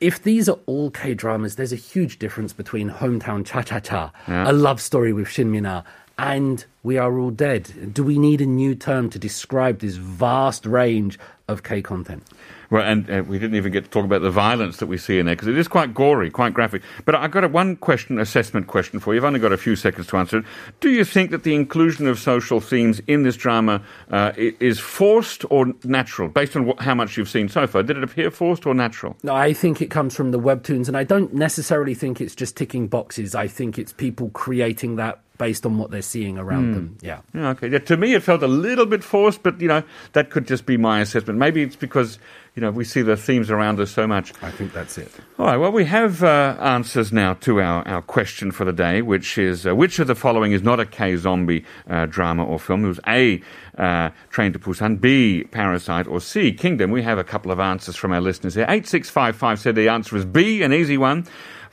if 0.00 0.22
these 0.22 0.48
are 0.48 0.58
all 0.66 0.90
K 0.90 1.14
dramas, 1.14 1.56
there's 1.56 1.72
a 1.72 1.76
huge 1.76 2.18
difference 2.18 2.52
between 2.52 2.90
Hometown 2.90 3.44
Cha 3.46 3.62
Cha 3.62 3.80
Cha, 3.80 4.12
a 4.26 4.52
love 4.52 4.80
story 4.80 5.12
with 5.12 5.28
Shin 5.28 5.50
Mina, 5.50 5.84
and 6.18 6.64
We 6.86 6.98
Are 6.98 7.18
All 7.18 7.32
Dead. 7.32 7.92
Do 7.92 8.04
we 8.04 8.16
need 8.16 8.40
a 8.40 8.46
new 8.46 8.76
term 8.76 9.10
to 9.10 9.18
describe 9.18 9.80
this 9.80 9.96
vast 9.96 10.64
range 10.64 11.18
of 11.48 11.64
K 11.64 11.82
content? 11.82 12.22
Well, 12.70 12.84
and 12.84 13.10
uh, 13.10 13.24
we 13.26 13.40
didn't 13.40 13.56
even 13.56 13.72
get 13.72 13.84
to 13.84 13.90
talk 13.90 14.04
about 14.04 14.22
the 14.22 14.30
violence 14.30 14.76
that 14.76 14.86
we 14.86 14.96
see 14.96 15.18
in 15.18 15.26
there 15.26 15.34
because 15.34 15.48
it 15.48 15.58
is 15.58 15.66
quite 15.66 15.94
gory, 15.94 16.30
quite 16.30 16.54
graphic. 16.54 16.82
But 17.04 17.16
I've 17.16 17.32
got 17.32 17.42
a 17.42 17.48
one 17.48 17.74
question, 17.74 18.20
assessment 18.20 18.68
question 18.68 19.00
for 19.00 19.12
you. 19.12 19.16
You've 19.16 19.24
only 19.24 19.40
got 19.40 19.52
a 19.52 19.56
few 19.56 19.74
seconds 19.74 20.06
to 20.08 20.16
answer 20.16 20.38
it. 20.38 20.44
Do 20.78 20.88
you 20.90 21.04
think 21.04 21.32
that 21.32 21.42
the 21.42 21.56
inclusion 21.56 22.06
of 22.06 22.20
social 22.20 22.60
themes 22.60 23.00
in 23.08 23.24
this 23.24 23.36
drama 23.36 23.82
uh, 24.12 24.32
is 24.36 24.78
forced 24.78 25.44
or 25.50 25.72
natural, 25.82 26.28
based 26.28 26.54
on 26.54 26.66
what, 26.66 26.78
how 26.78 26.94
much 26.94 27.16
you've 27.16 27.28
seen 27.28 27.48
so 27.48 27.66
far? 27.66 27.82
Did 27.82 27.96
it 27.96 28.04
appear 28.04 28.30
forced 28.30 28.64
or 28.64 28.74
natural? 28.74 29.16
No, 29.24 29.34
I 29.34 29.52
think 29.52 29.82
it 29.82 29.90
comes 29.90 30.14
from 30.14 30.30
the 30.30 30.38
webtoons, 30.38 30.86
and 30.86 30.96
I 30.96 31.02
don't 31.02 31.34
necessarily 31.34 31.94
think 31.94 32.20
it's 32.20 32.36
just 32.36 32.56
ticking 32.56 32.86
boxes. 32.86 33.34
I 33.34 33.48
think 33.48 33.76
it's 33.76 33.92
people 33.92 34.30
creating 34.30 34.96
that 34.96 35.20
based 35.38 35.66
on 35.66 35.78
what 35.78 35.90
they're 35.90 36.02
seeing 36.02 36.38
around 36.38 36.72
them. 36.76 36.98
Yeah. 37.00 37.20
Yeah, 37.34 37.50
okay. 37.50 37.68
Yeah, 37.68 37.78
to 37.80 37.96
me, 37.96 38.14
it 38.14 38.22
felt 38.22 38.42
a 38.42 38.48
little 38.48 38.86
bit 38.86 39.02
forced, 39.02 39.42
but 39.42 39.60
you 39.60 39.68
know 39.68 39.82
that 40.12 40.30
could 40.30 40.46
just 40.46 40.66
be 40.66 40.76
my 40.76 41.00
assessment. 41.00 41.38
Maybe 41.38 41.62
it's 41.62 41.76
because 41.76 42.18
you 42.54 42.60
know 42.62 42.70
we 42.70 42.84
see 42.84 43.02
the 43.02 43.16
themes 43.16 43.50
around 43.50 43.80
us 43.80 43.90
so 43.90 44.06
much. 44.06 44.32
I 44.42 44.50
think 44.50 44.72
that's 44.72 44.96
it. 44.98 45.10
All 45.38 45.46
right. 45.46 45.56
Well, 45.56 45.72
we 45.72 45.84
have 45.86 46.22
uh, 46.22 46.56
answers 46.60 47.12
now 47.12 47.34
to 47.34 47.60
our, 47.60 47.86
our 47.86 48.02
question 48.02 48.50
for 48.52 48.64
the 48.64 48.72
day, 48.72 49.02
which 49.02 49.38
is 49.38 49.66
uh, 49.66 49.74
which 49.74 49.98
of 49.98 50.06
the 50.06 50.14
following 50.14 50.52
is 50.52 50.62
not 50.62 50.78
a 50.80 50.86
K 50.86 51.16
zombie 51.16 51.64
uh, 51.88 52.06
drama 52.06 52.44
or 52.44 52.58
film? 52.58 52.84
It 52.84 52.88
was 52.88 53.00
A. 53.06 53.42
Uh, 53.76 54.08
Train 54.30 54.54
to 54.54 54.58
Busan, 54.58 54.98
B. 54.98 55.44
Parasite, 55.44 56.06
or 56.06 56.18
C. 56.18 56.50
Kingdom. 56.52 56.90
We 56.90 57.02
have 57.02 57.18
a 57.18 57.24
couple 57.24 57.52
of 57.52 57.60
answers 57.60 57.94
from 57.94 58.12
our 58.12 58.22
listeners 58.22 58.54
here. 58.54 58.64
Eight 58.70 58.86
six 58.86 59.10
five 59.10 59.36
five 59.36 59.58
said 59.58 59.74
the 59.74 59.88
answer 59.88 60.16
is 60.16 60.24
B, 60.24 60.62
an 60.62 60.72
easy 60.72 60.96
one. 60.96 61.26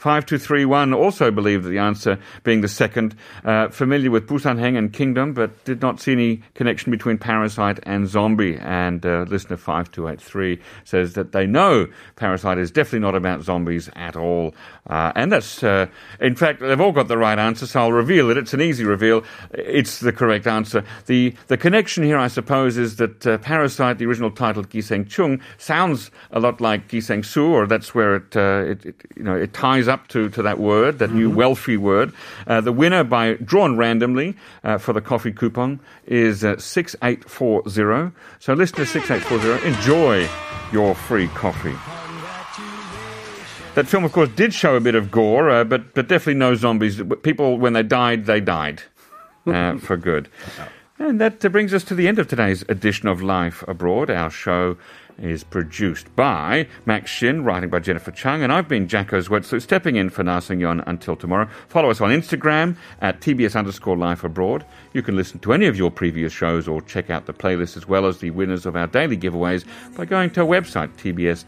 5231 0.04 0.94
also 0.94 1.32
believed 1.32 1.64
that 1.64 1.70
the 1.70 1.78
answer 1.78 2.20
being 2.44 2.60
the 2.60 2.68
second, 2.68 3.16
uh, 3.46 3.70
familiar 3.70 4.12
with 4.12 4.28
Busan 4.28 4.60
Haeng 4.60 4.78
and 4.78 4.92
Kingdom, 4.92 5.34
but 5.34 5.64
did 5.64 5.82
not 5.82 6.02
see 6.02 6.12
any 6.12 6.42
connection 6.56 6.92
between 6.92 7.18
Parasite 7.18 7.80
and 7.84 8.06
Zombie. 8.06 8.58
And 8.58 9.06
uh, 9.06 9.26
listener 9.30 9.56
5283 9.56 10.60
says 10.84 11.14
that 11.14 11.32
they 11.32 11.48
know 11.48 11.88
Parasite 12.18 12.58
is 12.58 12.70
definitely 12.70 13.00
not 13.00 13.16
about 13.16 13.44
zombies 13.44 13.90
at 13.96 14.18
all. 14.18 14.54
Uh, 14.88 15.14
and 15.16 15.32
that's, 15.32 15.64
uh, 15.64 15.86
in 16.20 16.36
fact, 16.36 16.60
they've 16.60 16.82
all 16.82 16.92
got 16.92 17.08
the 17.08 17.18
right 17.18 17.40
answer, 17.40 17.66
so 17.66 17.80
I'll 17.80 17.94
reveal 17.94 18.30
it. 18.30 18.38
It's 18.38 18.54
an 18.54 18.62
easy 18.62 18.84
reveal. 18.84 19.24
It's 19.54 20.02
the 20.02 20.12
correct 20.12 20.48
answer. 20.48 20.84
The, 21.06 21.34
the 21.48 21.56
connection 21.56 22.04
here, 22.04 22.18
I 22.18 22.28
suppose, 22.28 22.78
is 22.78 22.98
that 22.98 23.26
uh, 23.26 23.38
Parasite, 23.38 24.00
the 24.00 24.06
original 24.06 24.32
title 24.32 24.66
Giseng 24.66 25.08
Chung, 25.08 25.40
sounds 25.58 26.12
a 26.32 26.42
lot 26.42 26.60
like 26.60 26.90
Giseng 26.90 27.24
Su, 27.24 27.46
or 27.46 27.68
that's 27.68 27.96
where 27.96 28.18
it, 28.18 28.36
uh, 28.36 28.66
it, 28.68 28.86
it, 28.86 28.96
you 29.16 29.24
know, 29.24 29.36
it 29.38 29.54
ties 29.54 29.88
up 29.88 29.93
to, 30.10 30.30
to 30.30 30.42
that 30.42 30.60
word, 30.60 31.00
that 31.00 31.12
new 31.12 31.30
wealthy 31.30 31.78
word. 31.78 32.14
Uh, 32.48 32.62
the 32.62 32.72
winner 32.72 33.04
by 33.04 33.34
drawn 33.36 33.78
randomly 33.78 34.36
uh, 34.64 34.78
for 34.78 34.94
the 34.94 35.02
coffee 35.02 35.32
coupon 35.32 35.80
is 36.06 36.44
uh, 36.44 36.58
6840. 36.58 38.16
So 38.40 38.54
listener 38.54 38.86
6840, 38.86 39.68
enjoy 39.68 40.28
your 40.72 40.96
free 40.96 41.28
coffee. 41.30 41.76
That 43.76 43.88
film, 43.88 44.04
of 44.04 44.12
course, 44.12 44.30
did 44.30 44.54
show 44.54 44.76
a 44.76 44.80
bit 44.80 44.94
of 44.94 45.10
gore, 45.10 45.50
uh, 45.50 45.64
but 45.64 45.96
but 45.96 46.08
definitely 46.08 46.36
no 46.36 46.54
zombies. 46.54 47.02
People, 47.24 47.58
when 47.58 47.74
they 47.74 47.82
died, 47.82 48.26
they 48.26 48.40
died 48.40 48.84
uh, 49.48 49.78
for 49.78 49.98
good. 49.98 50.30
And 51.00 51.20
that 51.20 51.44
uh, 51.44 51.50
brings 51.50 51.74
us 51.74 51.84
to 51.86 51.96
the 51.96 52.08
end 52.08 52.20
of 52.20 52.28
today's 52.28 52.64
edition 52.70 53.08
of 53.08 53.24
Life 53.24 53.64
Abroad. 53.68 54.12
Our 54.12 54.30
show 54.30 54.78
is 55.18 55.44
produced 55.44 56.16
by 56.16 56.68
Max 56.86 57.10
Shin, 57.10 57.44
writing 57.44 57.70
by 57.70 57.80
Jennifer 57.80 58.12
Chung, 58.12 58.44
and 58.44 58.52
I've 58.52 58.68
been 58.68 58.88
Jacco 58.88 59.20
Zwetsloot, 59.20 59.62
stepping 59.62 59.96
in 59.96 60.10
for 60.10 60.24
Na 60.24 60.40
Sung 60.40 60.60
Yon 60.60 60.84
until 60.86 61.16
tomorrow. 61.16 61.48
Follow 61.68 61.90
us 61.90 62.02
on 62.02 62.10
Instagram 62.10 62.76
at 63.02 63.20
TBS 63.22 63.56
underscore 63.56 63.98
Life 63.98 64.24
Abroad. 64.24 64.66
You 64.94 65.02
can 65.02 65.16
listen 65.16 65.40
to 65.40 65.54
any 65.54 65.68
of 65.68 65.78
your 65.78 65.92
previous 65.92 66.34
shows 66.34 66.68
or 66.68 66.82
check 66.82 67.10
out 67.10 67.26
the 67.26 67.34
playlist 67.34 67.78
as 67.78 67.88
well 67.88 68.06
as 68.06 68.20
the 68.20 68.32
winners 68.32 68.66
of 68.66 68.76
our 68.76 68.88
daily 68.88 69.18
giveaways 69.18 69.66
by 69.96 70.06
going 70.06 70.30
to 70.32 70.42
our 70.42 70.48
website, 70.48 70.92
tbs.seoul.kr. 70.98 71.44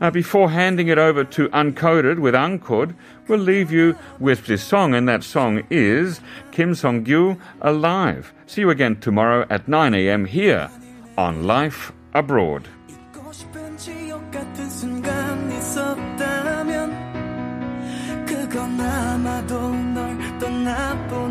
Uh, 0.00 0.10
before 0.10 0.50
handing 0.50 0.88
it 0.88 0.98
over 0.98 1.22
to 1.24 1.48
Uncoded 1.50 2.18
with 2.18 2.34
Uncod, 2.34 2.94
we'll 3.28 3.38
leave 3.38 3.70
you 3.70 3.96
with 4.18 4.46
this 4.46 4.62
song, 4.62 4.92
and 4.94 5.08
that 5.08 5.22
song 5.22 5.62
is 5.70 6.20
Kim 6.50 6.74
Song 6.74 7.04
Gyu 7.04 7.40
Alive. 7.62 8.32
See 8.46 8.62
you 8.62 8.70
again 8.70 8.96
tomorrow 8.96 9.46
at 9.48 9.68
9 9.68 9.94
a.m. 9.94 10.24
here 10.24 10.68
on 11.17 11.45
Life 11.45 11.93
Abroad. 12.15 12.69
잊고 12.87 13.31
싶은 13.31 13.77
지옥 13.77 14.31
같은 14.31 14.69
순간 14.69 15.51
있었다면 15.51 17.09
그건 18.25 18.79
아마도 18.81 19.73
널 19.73 20.37
떠나보 20.39 21.27